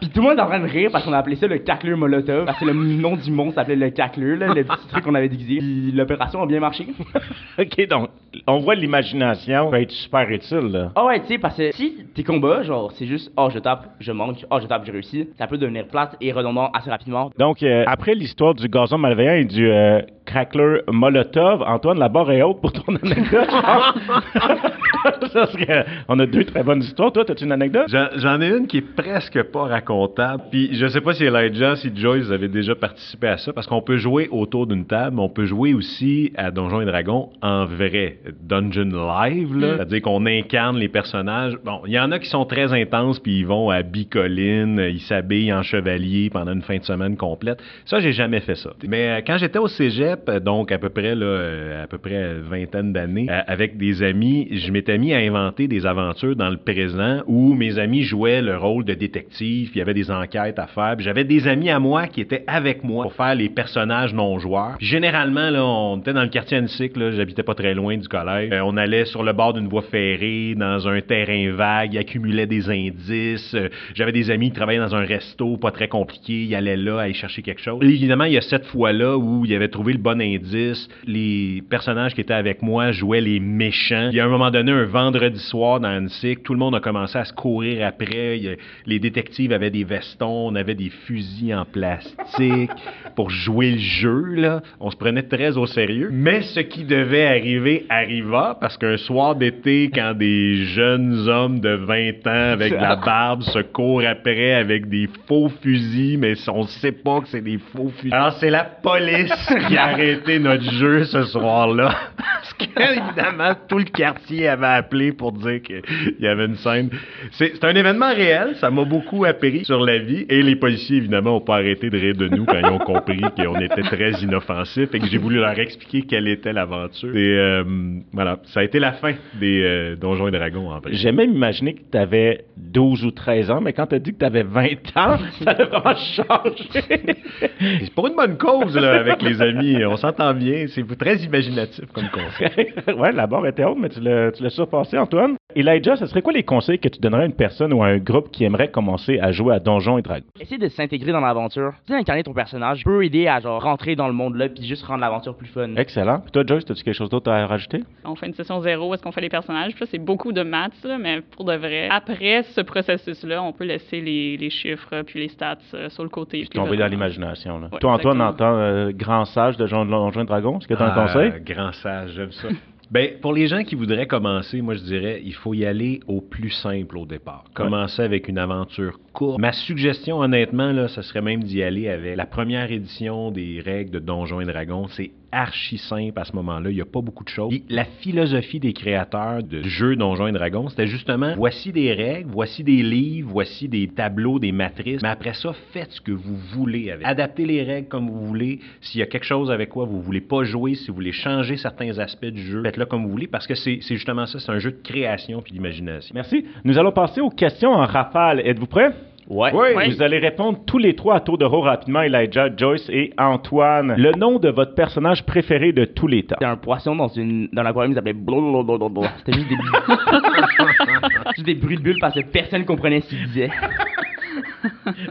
Puis 0.00 0.10
tout 0.10 0.20
le 0.20 0.28
monde 0.28 0.38
est 0.38 0.42
en 0.42 0.46
train 0.46 0.58
de 0.58 0.66
rire 0.66 0.90
parce 0.92 1.04
qu'on 1.04 1.12
a 1.12 1.18
appelé 1.18 1.36
ça 1.36 1.46
le 1.46 1.58
cacleur 1.58 1.96
molotov. 1.96 2.46
Parce 2.46 2.58
que 2.58 2.64
le 2.64 2.72
nom 2.72 3.14
du 3.14 3.30
monstre 3.30 3.54
s'appelait 3.54 3.76
le 3.76 3.90
cacleur, 3.90 4.36
là, 4.36 4.52
le 4.52 4.64
petit 4.64 4.88
truc 4.88 5.04
qu'on 5.04 5.14
avait 5.14 5.28
déguisé. 5.28 5.58
Puis 5.58 5.92
l'opération 5.92 6.42
a 6.42 6.46
bien 6.46 6.58
marché. 6.58 6.88
OK, 7.58 7.88
donc, 7.88 8.10
on 8.48 8.58
voit 8.58 8.74
l'imagination 8.74 9.68
va 9.70 9.80
être 9.80 9.92
super 9.92 10.28
utile, 10.28 10.70
là. 10.72 10.92
Ah 10.96 11.04
ouais, 11.06 11.20
tu 11.20 11.26
sais, 11.28 11.38
parce 11.38 11.56
que 11.56 11.70
si 11.72 12.04
tes 12.14 12.24
combats, 12.24 12.64
genre, 12.64 12.90
c'est 12.92 13.06
juste, 13.06 13.30
oh, 13.36 13.48
je 13.52 13.60
tape, 13.60 13.90
je 14.00 14.10
manque, 14.10 14.44
oh, 14.50 14.58
je 14.60 14.66
tape, 14.66 14.84
j'ai 14.84 14.92
réussi, 14.92 15.28
ça 15.38 15.46
peut 15.46 15.58
devenir 15.58 15.86
plate 15.86 16.16
et 16.20 16.32
redondant 16.32 16.47
assez 16.72 16.90
rapidement. 16.90 17.30
Donc, 17.38 17.62
euh, 17.62 17.84
après 17.86 18.14
l'histoire 18.14 18.54
du 18.54 18.68
gazon 18.68 18.98
malveillant 18.98 19.34
et 19.34 19.44
du 19.44 19.70
euh, 19.70 20.00
crackler 20.26 20.80
Molotov, 20.88 21.62
Antoine, 21.62 21.98
la 21.98 22.08
barre 22.08 22.30
est 22.30 22.42
haute 22.42 22.60
pour 22.60 22.72
ton 22.72 22.96
anecdote, 22.96 23.48
On 26.08 26.18
a 26.18 26.26
deux 26.26 26.44
très 26.44 26.62
bonnes 26.62 26.82
histoires. 26.82 27.12
Toi, 27.12 27.24
as-tu 27.28 27.44
une 27.44 27.52
anecdote? 27.52 27.86
J'en 28.16 28.40
ai 28.40 28.48
une 28.48 28.66
qui 28.66 28.78
est 28.78 28.94
presque 28.94 29.42
pas 29.44 29.64
racontable. 29.64 30.44
Puis 30.50 30.74
je 30.74 30.86
sais 30.86 31.00
pas 31.00 31.12
si 31.12 31.24
Elijah, 31.24 31.76
si 31.76 31.90
Joyce 31.94 32.26
vous 32.26 32.32
avez 32.32 32.48
déjà 32.48 32.74
participé 32.74 33.28
à 33.28 33.36
ça, 33.36 33.52
parce 33.52 33.66
qu'on 33.66 33.82
peut 33.82 33.96
jouer 33.96 34.28
autour 34.30 34.66
d'une 34.66 34.86
table, 34.86 35.16
mais 35.16 35.22
on 35.22 35.28
peut 35.28 35.46
jouer 35.46 35.74
aussi 35.74 36.32
à 36.36 36.50
Donjons 36.50 36.80
et 36.80 36.86
Dragons 36.86 37.30
en 37.42 37.64
vrai. 37.64 38.18
Dungeon 38.42 38.90
Live, 38.90 39.56
là. 39.56 39.76
C'est-à-dire 39.76 40.02
qu'on 40.02 40.26
incarne 40.26 40.76
les 40.78 40.88
personnages. 40.88 41.56
Bon, 41.64 41.82
il 41.86 41.92
y 41.92 41.98
en 41.98 42.10
a 42.12 42.18
qui 42.18 42.28
sont 42.28 42.44
très 42.44 42.72
intenses, 42.72 43.18
puis 43.18 43.40
ils 43.40 43.46
vont 43.46 43.70
à 43.70 43.82
Bicoline, 43.82 44.78
ils 44.90 45.00
s'habillent 45.00 45.52
en 45.52 45.62
chevalier 45.62 46.30
pendant 46.30 46.52
une 46.52 46.62
fin 46.62 46.78
de 46.78 46.84
semaine 46.84 47.16
complète. 47.16 47.62
Ça, 47.84 48.00
j'ai 48.00 48.12
jamais 48.12 48.40
fait 48.40 48.54
ça. 48.54 48.70
Mais 48.86 49.08
euh, 49.08 49.20
quand 49.26 49.38
j'étais 49.38 49.58
au 49.58 49.68
cégep, 49.68 50.30
donc 50.42 50.72
à 50.72 50.78
peu 50.78 50.88
près, 50.88 51.14
là, 51.14 51.26
euh, 51.26 51.84
à 51.84 51.86
peu 51.86 51.98
près 51.98 52.34
vingtaine 52.34 52.92
d'années, 52.92 53.26
euh, 53.30 53.40
avec 53.46 53.76
des 53.76 54.02
amis, 54.02 54.48
je 54.52 54.70
m'étais 54.70 54.98
mis 54.98 55.07
à 55.14 55.18
inventer 55.18 55.68
des 55.68 55.86
aventures 55.86 56.36
dans 56.36 56.50
le 56.50 56.56
présent 56.56 57.22
où 57.26 57.54
mes 57.54 57.78
amis 57.78 58.02
jouaient 58.02 58.42
le 58.42 58.56
rôle 58.56 58.84
de 58.84 58.94
détective, 58.94 59.70
il 59.74 59.78
y 59.78 59.80
avait 59.80 59.94
des 59.94 60.10
enquêtes 60.10 60.58
à 60.58 60.66
faire. 60.66 60.96
J'avais 60.98 61.24
des 61.24 61.46
amis 61.48 61.70
à 61.70 61.78
moi 61.78 62.06
qui 62.06 62.20
étaient 62.20 62.44
avec 62.46 62.84
moi 62.84 63.04
pour 63.04 63.14
faire 63.14 63.34
les 63.34 63.48
personnages 63.48 64.14
non 64.14 64.38
joueurs. 64.38 64.76
Puis 64.78 64.86
généralement, 64.86 65.48
on 65.92 65.98
était 65.98 66.12
dans 66.12 66.22
le 66.22 66.28
quartier 66.28 66.58
Annecy, 66.58 66.90
j'habitais 66.94 67.42
pas 67.42 67.54
très 67.54 67.74
loin 67.74 67.96
du 67.96 68.08
collège. 68.08 68.50
Euh, 68.52 68.60
on 68.64 68.76
allait 68.76 69.04
sur 69.04 69.22
le 69.22 69.32
bord 69.32 69.54
d'une 69.54 69.68
voie 69.68 69.82
ferrée, 69.82 70.54
dans 70.56 70.88
un 70.88 71.00
terrain 71.00 71.52
vague, 71.52 71.94
ils 71.94 71.98
accumulaient 71.98 72.46
des 72.46 72.68
indices. 72.68 73.54
Euh, 73.54 73.68
J'avais 73.94 74.12
des 74.12 74.30
amis 74.30 74.50
qui 74.50 74.56
travaillaient 74.56 74.80
dans 74.80 74.94
un 74.94 75.04
resto, 75.04 75.56
pas 75.56 75.70
très 75.70 75.88
compliqué, 75.88 76.44
ils 76.44 76.54
allaient 76.54 76.76
là, 76.76 77.00
aller 77.00 77.14
chercher 77.14 77.42
quelque 77.42 77.60
chose. 77.60 77.78
Évidemment, 77.82 78.24
il 78.24 78.32
y 78.32 78.38
a 78.38 78.42
cette 78.42 78.66
fois-là 78.66 79.16
où 79.16 79.44
ils 79.44 79.54
avaient 79.54 79.68
trouvé 79.68 79.92
le 79.92 79.98
bon 79.98 80.20
indice. 80.20 80.88
Les 81.06 81.62
personnages 81.68 82.14
qui 82.14 82.20
étaient 82.20 82.34
avec 82.34 82.62
moi 82.62 82.92
jouaient 82.92 83.20
les 83.20 83.40
méchants. 83.40 84.08
Il 84.10 84.16
y 84.16 84.20
a 84.20 84.24
un 84.24 84.28
moment 84.28 84.50
donné, 84.50 84.72
un 84.72 84.84
vendredi 84.98 85.38
soir 85.38 85.78
dans 85.78 85.88
Annecy, 85.88 86.38
tout 86.42 86.54
le 86.54 86.58
monde 86.58 86.74
a 86.74 86.80
commencé 86.80 87.16
à 87.16 87.24
se 87.24 87.32
courir 87.32 87.86
après. 87.86 88.38
Il 88.40 88.56
les 88.84 88.98
détectives 88.98 89.52
avaient 89.52 89.70
des 89.70 89.84
vestons, 89.84 90.48
on 90.48 90.54
avait 90.56 90.74
des 90.74 90.90
fusils 90.90 91.54
en 91.54 91.64
plastique 91.64 92.70
pour 93.14 93.30
jouer 93.30 93.70
le 93.72 93.78
jeu. 93.78 94.24
Là. 94.34 94.60
On 94.80 94.90
se 94.90 94.96
prenait 94.96 95.22
très 95.22 95.56
au 95.56 95.66
sérieux. 95.66 96.08
Mais 96.12 96.42
ce 96.42 96.60
qui 96.60 96.82
devait 96.82 97.26
arriver 97.26 97.86
arriva 97.88 98.56
parce 98.60 98.76
qu'un 98.76 98.96
soir 98.96 99.36
d'été, 99.36 99.88
quand 99.94 100.14
des 100.14 100.64
jeunes 100.64 101.28
hommes 101.28 101.60
de 101.60 101.74
20 101.76 102.26
ans 102.26 102.52
avec 102.54 102.72
de 102.72 102.78
la 102.78 102.96
barbe 103.06 103.42
se 103.42 103.60
courent 103.60 104.02
après 104.04 104.54
avec 104.54 104.88
des 104.88 105.08
faux 105.28 105.48
fusils, 105.62 106.18
mais 106.18 106.34
on 106.48 106.64
sait 106.64 106.92
pas 106.92 107.20
que 107.20 107.28
c'est 107.28 107.40
des 107.40 107.58
faux 107.72 107.92
fusils. 107.98 108.12
Alors 108.12 108.32
c'est 108.40 108.50
la 108.50 108.64
police 108.64 109.32
qui 109.68 109.76
a 109.76 109.84
arrêté 109.84 110.40
notre 110.40 110.68
jeu 110.72 111.04
ce 111.04 111.22
soir-là. 111.22 111.94
Parce 112.16 112.52
que, 112.54 112.64
évidemment, 112.80 113.54
tout 113.68 113.78
le 113.78 113.84
quartier 113.84 114.48
avait 114.48 114.66
appelé 114.88 115.12
pour 115.12 115.32
dire 115.32 115.60
qu'il 115.62 115.82
y 116.20 116.26
avait 116.26 116.46
une 116.46 116.56
scène. 116.56 116.90
C'est 117.32 117.62
un 117.62 117.74
événement 117.74 118.14
réel, 118.14 118.56
ça 118.56 118.70
m'a 118.70 118.84
beaucoup 118.84 119.24
appris 119.24 119.64
sur 119.64 119.84
la 119.84 119.98
vie. 119.98 120.24
Et 120.28 120.42
les 120.42 120.56
policiers, 120.56 120.96
évidemment, 120.96 121.32
n'ont 121.32 121.40
pas 121.40 121.56
arrêté 121.56 121.90
de 121.90 121.98
rire 121.98 122.16
de 122.16 122.28
nous 122.28 122.46
quand 122.46 122.58
ils 122.58 122.66
ont 122.66 122.78
compris 122.78 123.20
qu'on 123.36 123.60
était 123.60 123.82
très 123.82 124.12
inoffensifs 124.22 124.94
et 124.94 124.98
que 124.98 125.06
j'ai 125.06 125.18
voulu 125.18 125.36
leur 125.36 125.58
expliquer 125.58 126.02
quelle 126.02 126.28
était 126.28 126.52
l'aventure. 126.52 127.14
Et 127.14 127.38
euh, 127.38 127.64
voilà, 128.12 128.38
ça 128.44 128.60
a 128.60 128.64
été 128.64 128.78
la 128.78 128.92
fin 128.92 129.12
des 129.38 129.62
euh, 129.62 129.96
Donjons 129.96 130.28
et 130.28 130.30
Dragons 130.30 130.70
en 130.70 130.78
vrai. 130.80 130.90
J'ai 130.92 131.12
même 131.12 131.32
imaginé 131.34 131.74
que 131.74 131.82
tu 131.90 131.98
avais 131.98 132.44
12 132.56 133.04
ou 133.04 133.10
13 133.10 133.50
ans, 133.50 133.60
mais 133.60 133.72
quand 133.72 133.86
tu 133.86 133.96
as 133.96 133.98
dit 133.98 134.12
que 134.12 134.18
tu 134.18 134.24
avais 134.24 134.42
20 134.42 134.66
ans, 134.96 135.18
ça 135.44 135.50
a 135.50 135.64
vraiment 135.64 135.96
changé. 135.96 137.16
C'est 137.60 137.94
pour 137.94 138.06
une 138.06 138.16
bonne 138.16 138.38
cause, 138.38 138.74
là, 138.76 139.00
avec 139.00 139.20
les 139.22 139.42
amis. 139.42 139.84
On 139.84 139.96
s'entend 139.96 140.32
bien. 140.34 140.66
C'est 140.68 140.86
très 140.96 141.16
imaginatif 141.16 141.84
comme 141.92 142.08
concept. 142.08 142.88
ouais, 142.96 143.12
la 143.12 143.26
barre 143.26 143.46
était 143.46 143.64
haute, 143.64 143.78
mais 143.78 143.88
tu 143.88 144.00
l'as 144.00 144.32
tu 144.32 144.42
surpassé, 144.84 144.98
Antoine? 144.98 145.36
Elijah, 145.56 145.96
ce 145.96 146.06
serait 146.06 146.20
quoi 146.22 146.32
les 146.32 146.42
conseils 146.42 146.78
que 146.78 146.88
tu 146.88 147.00
donnerais 147.00 147.22
à 147.22 147.26
une 147.26 147.32
personne 147.34 147.72
ou 147.72 147.82
à 147.82 147.86
un 147.88 147.98
groupe 147.98 148.30
qui 148.30 148.44
aimerait 148.44 148.68
commencer 148.68 149.18
à 149.18 149.32
jouer 149.32 149.54
à 149.54 149.58
Donjons 149.60 149.98
et 149.98 150.02
Dragons? 150.02 150.26
Essayer 150.38 150.58
de 150.58 150.68
s'intégrer 150.68 151.10
dans 151.12 151.20
l'aventure. 151.20 151.72
Tu 151.86 151.92
sais, 151.92 151.98
incarner 151.98 152.22
ton 152.22 152.34
personnage 152.34 152.84
peut 152.84 153.04
aider 153.04 153.26
à, 153.26 153.40
genre, 153.40 153.62
rentrer 153.62 153.96
dans 153.96 154.06
le 154.08 154.12
monde-là 154.12 154.50
puis 154.50 154.62
juste 154.64 154.84
rendre 154.84 155.00
l'aventure 155.00 155.34
plus 155.36 155.48
fun. 155.48 155.74
Excellent. 155.76 156.20
Puis 156.20 156.32
toi, 156.32 156.42
Joyce, 156.46 156.64
as-tu 156.70 156.82
quelque 156.84 156.94
chose 156.94 157.08
d'autre 157.10 157.30
à 157.30 157.46
rajouter? 157.46 157.82
On 158.04 158.14
fait 158.14 158.26
une 158.26 158.34
session 158.34 158.60
zéro, 158.60 158.90
où 158.90 158.94
est-ce 158.94 159.02
qu'on 159.02 159.12
fait 159.12 159.20
les 159.22 159.28
personnages? 159.30 159.72
Puis 159.74 159.84
là, 159.84 159.88
c'est 159.90 159.98
beaucoup 159.98 160.32
de 160.32 160.42
maths, 160.42 160.72
là, 160.84 160.98
mais 160.98 161.22
pour 161.22 161.44
de 161.44 161.54
vrai. 161.54 161.88
Après 161.90 162.42
ce 162.42 162.60
processus-là, 162.60 163.42
on 163.42 163.52
peut 163.52 163.64
laisser 163.64 164.00
les, 164.00 164.36
les 164.36 164.50
chiffres 164.50 165.02
puis 165.06 165.20
les 165.20 165.28
stats 165.28 165.56
euh, 165.74 165.88
sur 165.88 166.02
le 166.02 166.08
côté. 166.10 166.40
Puis 166.40 166.48
tomber 166.50 166.76
dans 166.76 166.86
l'imagination. 166.86 167.58
là. 167.58 167.68
Ouais, 167.72 167.78
toi, 167.78 167.92
Antoine, 167.92 168.20
en 168.20 168.26
exactement. 168.30 168.50
tant 168.52 168.58
euh, 168.58 168.90
grand 168.94 169.24
sage 169.24 169.56
de 169.56 169.64
Donjons 169.66 169.86
Donjons 169.86 170.22
et 170.22 170.26
Dragons, 170.26 170.58
est-ce 170.58 170.68
que 170.68 170.74
tu 170.74 170.82
as 170.82 170.86
un 170.86 170.92
Ah, 170.94 171.06
conseil? 171.06 171.32
Grand 171.44 171.72
sage, 171.72 172.10
j'aime 172.14 172.32
ça. 172.32 172.48
Ben, 172.90 173.18
pour 173.20 173.34
les 173.34 173.48
gens 173.48 173.64
qui 173.64 173.74
voudraient 173.74 174.06
commencer, 174.06 174.62
moi 174.62 174.74
je 174.74 174.82
dirais, 174.82 175.20
il 175.22 175.34
faut 175.34 175.52
y 175.52 175.66
aller 175.66 176.00
au 176.06 176.22
plus 176.22 176.50
simple 176.50 176.96
au 176.96 177.04
départ. 177.04 177.44
Commencer 177.54 178.00
avec 178.00 178.28
une 178.28 178.38
aventure 178.38 178.98
courte. 179.12 179.38
Ma 179.38 179.52
suggestion, 179.52 180.20
honnêtement, 180.20 180.72
là, 180.72 180.88
ce 180.88 181.02
serait 181.02 181.20
même 181.20 181.42
d'y 181.42 181.62
aller 181.62 181.88
avec 181.88 182.16
la 182.16 182.24
première 182.24 182.72
édition 182.72 183.30
des 183.30 183.60
règles 183.62 183.90
de 183.90 183.98
Donjons 183.98 184.40
et 184.40 184.46
Dragons. 184.46 184.88
C'est 184.88 185.10
archi 185.32 185.78
simple 185.78 186.18
à 186.18 186.24
ce 186.24 186.34
moment-là. 186.36 186.70
Il 186.70 186.74
n'y 186.74 186.80
a 186.80 186.86
pas 186.86 187.00
beaucoup 187.00 187.24
de 187.24 187.28
choses. 187.28 187.50
Puis 187.50 187.64
la 187.68 187.84
philosophie 187.84 188.60
des 188.60 188.72
créateurs 188.72 189.42
de 189.42 189.62
jeux 189.62 189.96
Donjons 189.96 190.26
et 190.26 190.32
Dragons, 190.32 190.68
c'était 190.68 190.86
justement 190.86 191.34
voici 191.36 191.72
des 191.72 191.92
règles, 191.92 192.30
voici 192.30 192.64
des 192.64 192.82
livres, 192.82 193.30
voici 193.32 193.68
des 193.68 193.88
tableaux, 193.88 194.38
des 194.38 194.52
matrices. 194.52 195.02
Mais 195.02 195.08
après 195.08 195.34
ça, 195.34 195.52
faites 195.72 195.92
ce 195.92 196.00
que 196.00 196.12
vous 196.12 196.36
voulez 196.36 196.90
avec. 196.90 197.06
Adaptez 197.06 197.44
les 197.44 197.62
règles 197.62 197.88
comme 197.88 198.08
vous 198.08 198.26
voulez. 198.26 198.60
S'il 198.80 199.00
y 199.00 199.02
a 199.02 199.06
quelque 199.06 199.26
chose 199.26 199.50
avec 199.50 199.70
quoi 199.70 199.84
vous 199.84 200.00
voulez 200.00 200.20
pas 200.20 200.44
jouer, 200.44 200.74
si 200.74 200.88
vous 200.88 200.94
voulez 200.94 201.12
changer 201.12 201.56
certains 201.56 201.98
aspects 201.98 202.26
du 202.26 202.42
jeu, 202.42 202.62
faites-le 202.62 202.86
comme 202.86 203.04
vous 203.04 203.10
voulez 203.10 203.26
parce 203.26 203.46
que 203.46 203.54
c'est 203.54 203.78
c'est 203.82 203.96
justement 203.96 204.26
ça. 204.26 204.38
C'est 204.38 204.52
un 204.52 204.58
jeu 204.58 204.72
de 204.72 204.82
création 204.82 205.42
puis 205.42 205.52
d'imagination. 205.52 206.12
Merci. 206.14 206.44
Nous 206.64 206.78
allons 206.78 206.92
passer 206.92 207.20
aux 207.20 207.30
questions 207.30 207.70
en 207.70 207.86
rafale. 207.86 208.40
Êtes-vous 208.40 208.66
prêts? 208.66 208.92
Ouais. 209.28 209.52
Ouais. 209.52 209.90
Vous 209.90 210.02
allez 210.02 210.18
répondre 210.18 210.58
tous 210.66 210.78
les 210.78 210.96
trois 210.96 211.16
à 211.16 211.20
tour 211.20 211.36
de 211.36 211.44
rôle 211.44 211.64
rapidement, 211.64 212.00
Elijah, 212.00 212.48
Joyce 212.56 212.88
et 212.88 213.12
Antoine. 213.18 213.94
Le 213.96 214.12
nom 214.12 214.38
de 214.38 214.48
votre 214.48 214.74
personnage 214.74 215.24
préféré 215.26 215.72
de 215.72 215.84
tous 215.84 216.06
les 216.06 216.22
temps. 216.22 216.36
C'était 216.38 216.50
un 216.50 216.56
poisson 216.56 216.96
dans 216.96 217.08
une 217.08 217.48
dans 217.52 217.62
l'aquarium, 217.62 217.92
il 217.92 217.94
s'appelait 217.94 218.14
blablabla. 218.14 219.12
C'était 219.18 219.34
juste 219.34 219.48
des 219.48 219.56
juste 221.36 221.46
des 221.46 221.54
bruits 221.54 221.76
de 221.76 221.82
bulles 221.82 221.98
parce 222.00 222.14
que 222.14 222.20
personne 222.20 222.64
comprenait 222.64 223.02
ce 223.02 223.10
qu'il 223.10 223.26
disait. 223.26 223.50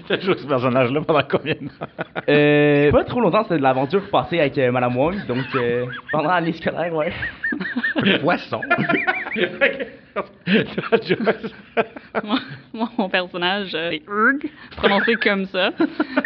T'as 0.08 0.20
joué 0.20 0.36
ce 0.38 0.48
personnage-là 0.48 1.02
pendant 1.02 1.22
combien 1.30 1.54
de 1.54 1.68
temps? 1.68 1.86
Euh, 2.30 2.92
pas 2.92 3.04
trop 3.04 3.22
longtemps, 3.22 3.44
c'était 3.44 3.58
de 3.58 3.64
l'aventure 3.64 4.10
passée 4.10 4.40
avec 4.40 4.58
euh, 4.58 4.72
Madame 4.72 4.98
Wong, 4.98 5.16
donc 5.28 5.46
euh, 5.56 5.86
pendant 6.12 6.30
l'année 6.30 6.54
scolaire, 6.54 6.94
ouais. 6.94 7.12
Poisson. 8.22 8.62
Moi, 12.78 12.90
mon 13.00 13.10
personnage, 13.10 13.72
euh, 13.74 13.90
c'est 13.92 14.04
Urg, 14.08 14.52
prononcé 14.76 15.16
comme 15.16 15.46
ça. 15.46 15.72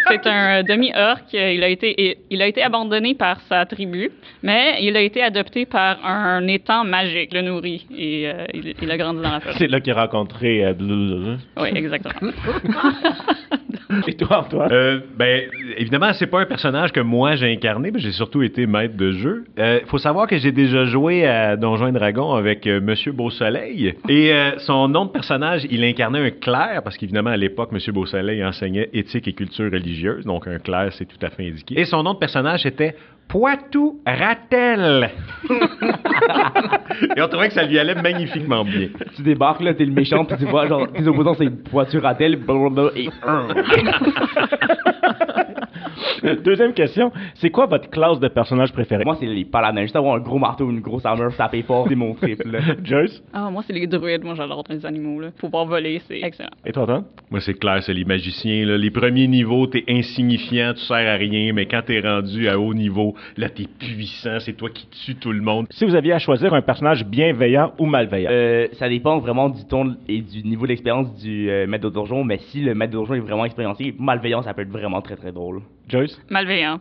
C'est 0.09 0.27
un 0.27 0.59
euh, 0.59 0.63
demi-orc. 0.63 1.21
Il 1.31 1.63
a 1.63 1.69
été, 1.69 2.17
il 2.29 2.41
a 2.41 2.47
été 2.47 2.61
abandonné 2.61 3.15
par 3.15 3.39
sa 3.47 3.65
tribu, 3.65 4.11
mais 4.43 4.83
il 4.83 4.97
a 4.97 5.01
été 5.01 5.23
adopté 5.23 5.65
par 5.65 6.05
un 6.05 6.45
étang 6.47 6.83
magique, 6.83 7.33
le 7.33 7.41
nourrit, 7.41 7.87
et 7.95 8.27
euh, 8.27 8.45
il, 8.53 8.73
il 8.81 8.91
a 8.91 8.97
grandi 8.97 9.21
dans 9.21 9.31
la 9.31 9.39
forêt. 9.39 9.55
C'est 9.57 9.67
là 9.67 9.79
qu'il 9.79 9.93
a 9.93 10.01
rencontré 10.01 10.65
euh, 10.65 10.73
blablabla. 10.73 11.37
Oui, 11.57 11.69
exactement. 11.73 12.31
Et 14.07 14.13
toi, 14.15 14.39
Antoine? 14.39 14.71
Euh, 14.71 14.99
ben, 15.17 15.43
évidemment, 15.77 16.11
c'est 16.13 16.27
pas 16.27 16.41
un 16.41 16.45
personnage 16.45 16.91
que 16.91 16.99
moi 16.99 17.35
j'ai 17.35 17.51
incarné, 17.51 17.91
mais 17.91 17.99
j'ai 17.99 18.11
surtout 18.11 18.41
été 18.41 18.65
maître 18.65 18.95
de 18.95 19.11
jeu. 19.11 19.45
Il 19.57 19.85
faut 19.87 19.97
savoir 19.97 20.27
que 20.27 20.37
j'ai 20.37 20.51
déjà 20.51 20.85
joué 20.85 21.25
à 21.25 21.57
Donjons 21.57 21.87
et 21.87 21.91
Dragons 21.91 22.33
avec 22.33 22.67
euh, 22.67 22.79
Monsieur 22.81 23.11
Beausoleil. 23.11 23.95
Et 24.07 24.33
euh, 24.33 24.57
son 24.59 24.87
nom 24.87 25.05
de 25.05 25.11
personnage, 25.11 25.65
il 25.69 25.83
incarnait 25.83 26.19
un 26.19 26.31
clerc, 26.41 26.81
parce 26.83 26.97
qu'évidemment, 26.97 27.29
à 27.29 27.37
l'époque, 27.37 27.71
Monsieur 27.71 27.93
Beausoleil 27.93 28.43
enseignait 28.43 28.89
éthique 28.91 29.27
et 29.29 29.33
culture 29.33 29.71
religieuse, 29.71 30.25
donc 30.25 30.47
un 30.47 30.59
clerc, 30.59 30.91
c'est 30.91 31.05
tout 31.05 31.25
à 31.25 31.29
fait 31.29 31.47
indiqué. 31.47 31.79
Et 31.79 31.85
son 31.85 32.03
nom 32.03 32.13
de 32.13 32.19
personnage 32.19 32.65
était 32.65 32.95
Poitou 33.29 34.01
Ratel. 34.05 35.09
et 37.15 37.21
on 37.21 37.27
trouvait 37.29 37.47
que 37.47 37.53
ça 37.53 37.63
lui 37.63 37.79
allait 37.79 37.95
magnifiquement 37.95 38.65
bien. 38.65 38.89
Tu 39.15 39.21
débarques 39.21 39.61
là, 39.61 39.73
t'es 39.73 39.85
le 39.85 39.93
méchant, 39.93 40.25
puis 40.25 40.35
tu 40.37 40.45
vois 40.45 40.67
genre 40.67 40.91
tes 40.91 41.07
opposants 41.07 41.35
c'est 41.35 41.69
voiture 41.69 42.05
à 42.05 42.13
tel, 42.15 42.35
blablabla, 42.35 42.89
et 42.97 43.09
un. 43.25 43.47
Deuxième 46.43 46.73
question, 46.73 47.11
c'est 47.35 47.49
quoi 47.49 47.65
votre 47.65 47.89
classe 47.89 48.19
de 48.19 48.27
personnage 48.27 48.71
préféré? 48.71 49.03
Moi, 49.03 49.17
c'est 49.19 49.25
les 49.25 49.45
paladins. 49.45 49.81
Juste 49.81 49.95
avoir 49.95 50.15
un 50.15 50.19
gros 50.19 50.37
marteau, 50.39 50.69
une 50.69 50.79
grosse 50.81 51.05
armure, 51.05 51.35
taper 51.35 51.63
fort, 51.63 51.85
c'est 51.89 51.95
mon 51.95 52.13
triple. 52.13 52.57
Joyce? 52.83 53.23
Ah, 53.33 53.49
moi, 53.49 53.63
c'est 53.65 53.73
les 53.73 53.87
druides. 53.87 54.23
Moi, 54.23 54.35
j'adore 54.35 54.63
les 54.69 54.85
animaux. 54.85 55.19
Là. 55.19 55.29
Pouvoir 55.37 55.65
voler, 55.65 56.01
c'est 56.07 56.21
excellent. 56.21 56.49
Et 56.65 56.71
toi, 56.71 56.83
Antoine? 56.83 57.05
Moi, 57.29 57.39
c'est 57.41 57.53
clair, 57.53 57.81
c'est 57.83 57.93
les 57.93 58.05
magiciens. 58.05 58.65
là. 58.65 58.77
Les 58.77 58.91
premiers 58.91 59.27
niveaux, 59.27 59.67
t'es 59.67 59.83
insignifiant, 59.87 60.73
tu 60.73 60.81
sers 60.81 60.95
à 60.97 61.15
rien, 61.15 61.53
mais 61.53 61.65
quand 61.65 61.81
t'es 61.85 61.99
rendu 61.99 62.47
à 62.47 62.59
haut 62.59 62.73
niveau, 62.73 63.15
là, 63.37 63.49
t'es 63.49 63.65
puissant, 63.79 64.39
c'est 64.39 64.53
toi 64.53 64.69
qui 64.69 64.87
tue 65.05 65.15
tout 65.15 65.31
le 65.31 65.41
monde. 65.41 65.67
Si 65.71 65.85
vous 65.85 65.95
aviez 65.95 66.13
à 66.13 66.19
choisir 66.19 66.53
un 66.53 66.61
personnage 66.61 67.05
bienveillant 67.05 67.73
ou 67.79 67.85
malveillant? 67.85 68.29
Euh, 68.31 68.67
ça 68.73 68.89
dépend 68.89 69.19
vraiment 69.19 69.49
du 69.49 69.65
ton 69.65 69.95
et 70.07 70.21
du 70.21 70.43
niveau 70.43 70.67
d'expérience 70.67 71.13
du 71.21 71.49
euh, 71.49 71.67
maître 71.67 71.83
de 71.85 71.93
donjon, 71.93 72.23
mais 72.23 72.39
si 72.49 72.61
le 72.61 72.73
maître 72.75 72.91
de 72.91 72.97
donjon 72.97 73.13
est 73.15 73.19
vraiment 73.19 73.45
expérimenté, 73.45 73.93
malveillant, 73.97 74.41
ça 74.41 74.53
peut 74.53 74.61
être 74.61 74.71
vraiment 74.71 75.01
très 75.01 75.15
très 75.15 75.31
drôle. 75.31 75.61
Joyce? 75.87 76.10
Malveillant. 76.29 76.79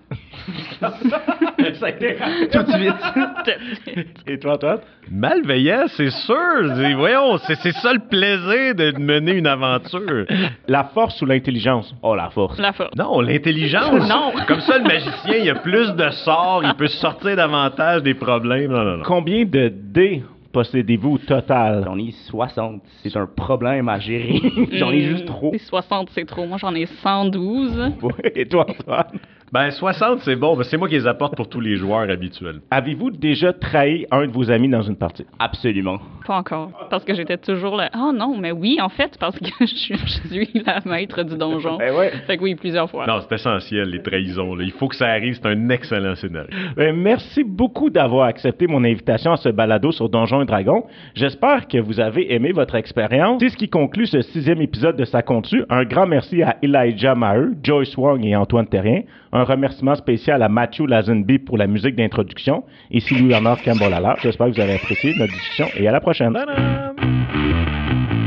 Ça 0.80 1.86
a 1.86 1.88
été 1.90 2.16
Tout 2.52 2.62
de 2.62 2.72
suite. 2.72 4.06
Et 4.26 4.38
toi, 4.38 4.54
Antoine? 4.54 4.78
Malveillant, 5.10 5.84
c'est 5.88 6.10
sûr. 6.10 6.36
C'est- 6.76 6.94
Voyons, 6.94 7.38
c'est 7.38 7.56
c'est 7.56 7.72
ça 7.72 7.92
le 7.92 8.00
plaisir 8.00 8.74
de 8.74 8.98
mener 8.98 9.32
une 9.32 9.46
aventure. 9.46 10.24
La 10.68 10.84
force 10.84 11.20
ou 11.22 11.26
l'intelligence? 11.26 11.94
Oh, 12.02 12.14
la 12.14 12.30
force. 12.30 12.58
La 12.58 12.72
force. 12.72 12.94
Non, 12.96 13.20
l'intelligence. 13.20 14.08
Non. 14.08 14.32
Comme 14.46 14.60
ça, 14.60 14.78
le 14.78 14.84
magicien, 14.84 15.34
il 15.42 15.50
a 15.50 15.56
plus 15.56 15.92
de 15.94 16.10
sorts, 16.10 16.62
il 16.64 16.74
peut 16.74 16.88
sortir 16.88 17.36
davantage 17.36 18.02
des 18.02 18.14
problèmes. 18.14 18.70
Non, 18.70 18.84
non, 18.84 18.96
non. 18.98 19.02
Combien 19.04 19.44
de 19.44 19.68
dés 19.72 20.22
possédez-vous 20.52 21.12
au 21.12 21.18
total? 21.18 21.82
J'en 21.84 21.98
ai 21.98 22.12
60. 22.12 22.82
C'est 23.02 23.16
un 23.16 23.26
problème 23.26 23.88
à 23.88 23.98
gérer. 23.98 24.40
J'en 24.72 24.90
ai 24.90 25.02
juste 25.02 25.26
trop. 25.26 25.52
Les 25.52 25.58
60, 25.58 26.10
c'est 26.14 26.24
trop. 26.24 26.46
Moi, 26.46 26.58
j'en 26.58 26.74
ai 26.74 26.86
112. 26.86 27.92
Et 28.34 28.46
toi, 28.46 28.66
Antoine? 28.68 29.18
Ben, 29.52 29.68
60, 29.72 30.20
c'est 30.20 30.36
bon, 30.36 30.56
c'est 30.62 30.76
moi 30.76 30.88
qui 30.88 30.94
les 30.94 31.08
apporte 31.08 31.34
pour 31.34 31.48
tous 31.48 31.58
les 31.58 31.74
joueurs 31.74 32.08
habituels. 32.08 32.60
Avez-vous 32.70 33.10
déjà 33.10 33.52
trahi 33.52 34.06
un 34.12 34.26
de 34.28 34.30
vos 34.30 34.48
amis 34.48 34.68
dans 34.68 34.82
une 34.82 34.94
partie? 34.94 35.26
Absolument. 35.40 35.98
Pas 36.24 36.36
encore. 36.36 36.70
Parce 36.88 37.04
que 37.04 37.14
j'étais 37.14 37.36
toujours 37.36 37.74
là. 37.74 37.90
Ah 37.92 38.12
non, 38.14 38.36
mais 38.38 38.52
oui, 38.52 38.78
en 38.80 38.88
fait, 38.88 39.16
parce 39.18 39.36
que 39.40 39.46
je 39.60 39.66
suis, 39.66 39.96
je 39.96 40.28
suis 40.28 40.62
la 40.64 40.78
maître 40.84 41.24
du 41.24 41.36
donjon. 41.36 41.78
Ben 41.78 41.92
ouais. 41.96 42.12
Fait 42.28 42.36
que 42.36 42.44
oui, 42.44 42.54
plusieurs 42.54 42.88
fois. 42.88 43.08
Non, 43.08 43.18
c'est 43.28 43.34
essentiel, 43.34 43.90
les 43.90 44.00
trahisons. 44.00 44.54
là. 44.54 44.62
Il 44.62 44.70
faut 44.70 44.86
que 44.86 44.94
ça 44.94 45.08
arrive, 45.08 45.34
c'est 45.34 45.48
un 45.48 45.68
excellent 45.70 46.14
scénario. 46.14 46.50
Ben, 46.76 46.94
merci 46.94 47.42
beaucoup 47.42 47.90
d'avoir 47.90 48.26
accepté 48.28 48.68
mon 48.68 48.84
invitation 48.84 49.32
à 49.32 49.36
ce 49.36 49.48
balado 49.48 49.90
sur 49.90 50.08
Donjons 50.08 50.42
et 50.42 50.46
Dragons. 50.46 50.84
J'espère 51.16 51.66
que 51.66 51.78
vous 51.78 51.98
avez 51.98 52.32
aimé 52.32 52.52
votre 52.52 52.76
expérience. 52.76 53.40
C'est 53.40 53.48
ce 53.48 53.56
qui 53.56 53.68
conclut 53.68 54.06
ce 54.06 54.22
sixième 54.22 54.60
épisode 54.62 54.94
de 54.96 55.04
Ça 55.04 55.22
Contu. 55.22 55.64
Un 55.70 55.82
grand 55.82 56.06
merci 56.06 56.40
à 56.44 56.56
Elijah 56.62 57.16
Maheu, 57.16 57.54
Joyce 57.64 57.96
Wong 57.96 58.24
et 58.24 58.36
Antoine 58.36 58.68
Terrien. 58.68 59.02
Un 59.32 59.39
remerciement 59.44 59.94
spécial 59.94 60.42
à 60.42 60.48
Matthew 60.48 60.86
Lazenby 60.86 61.38
pour 61.38 61.58
la 61.58 61.66
musique 61.66 61.96
d'introduction. 61.96 62.64
Ici 62.90 63.14
Louis-Bernard 63.14 63.62
Campbell 63.62 63.94
J'espère 64.22 64.48
que 64.48 64.54
vous 64.54 64.60
avez 64.60 64.74
apprécié 64.74 65.14
notre 65.14 65.32
discussion 65.32 65.66
et 65.76 65.86
à 65.88 65.92
la 65.92 66.00
prochaine. 66.00 66.32
Tadam! 66.32 68.19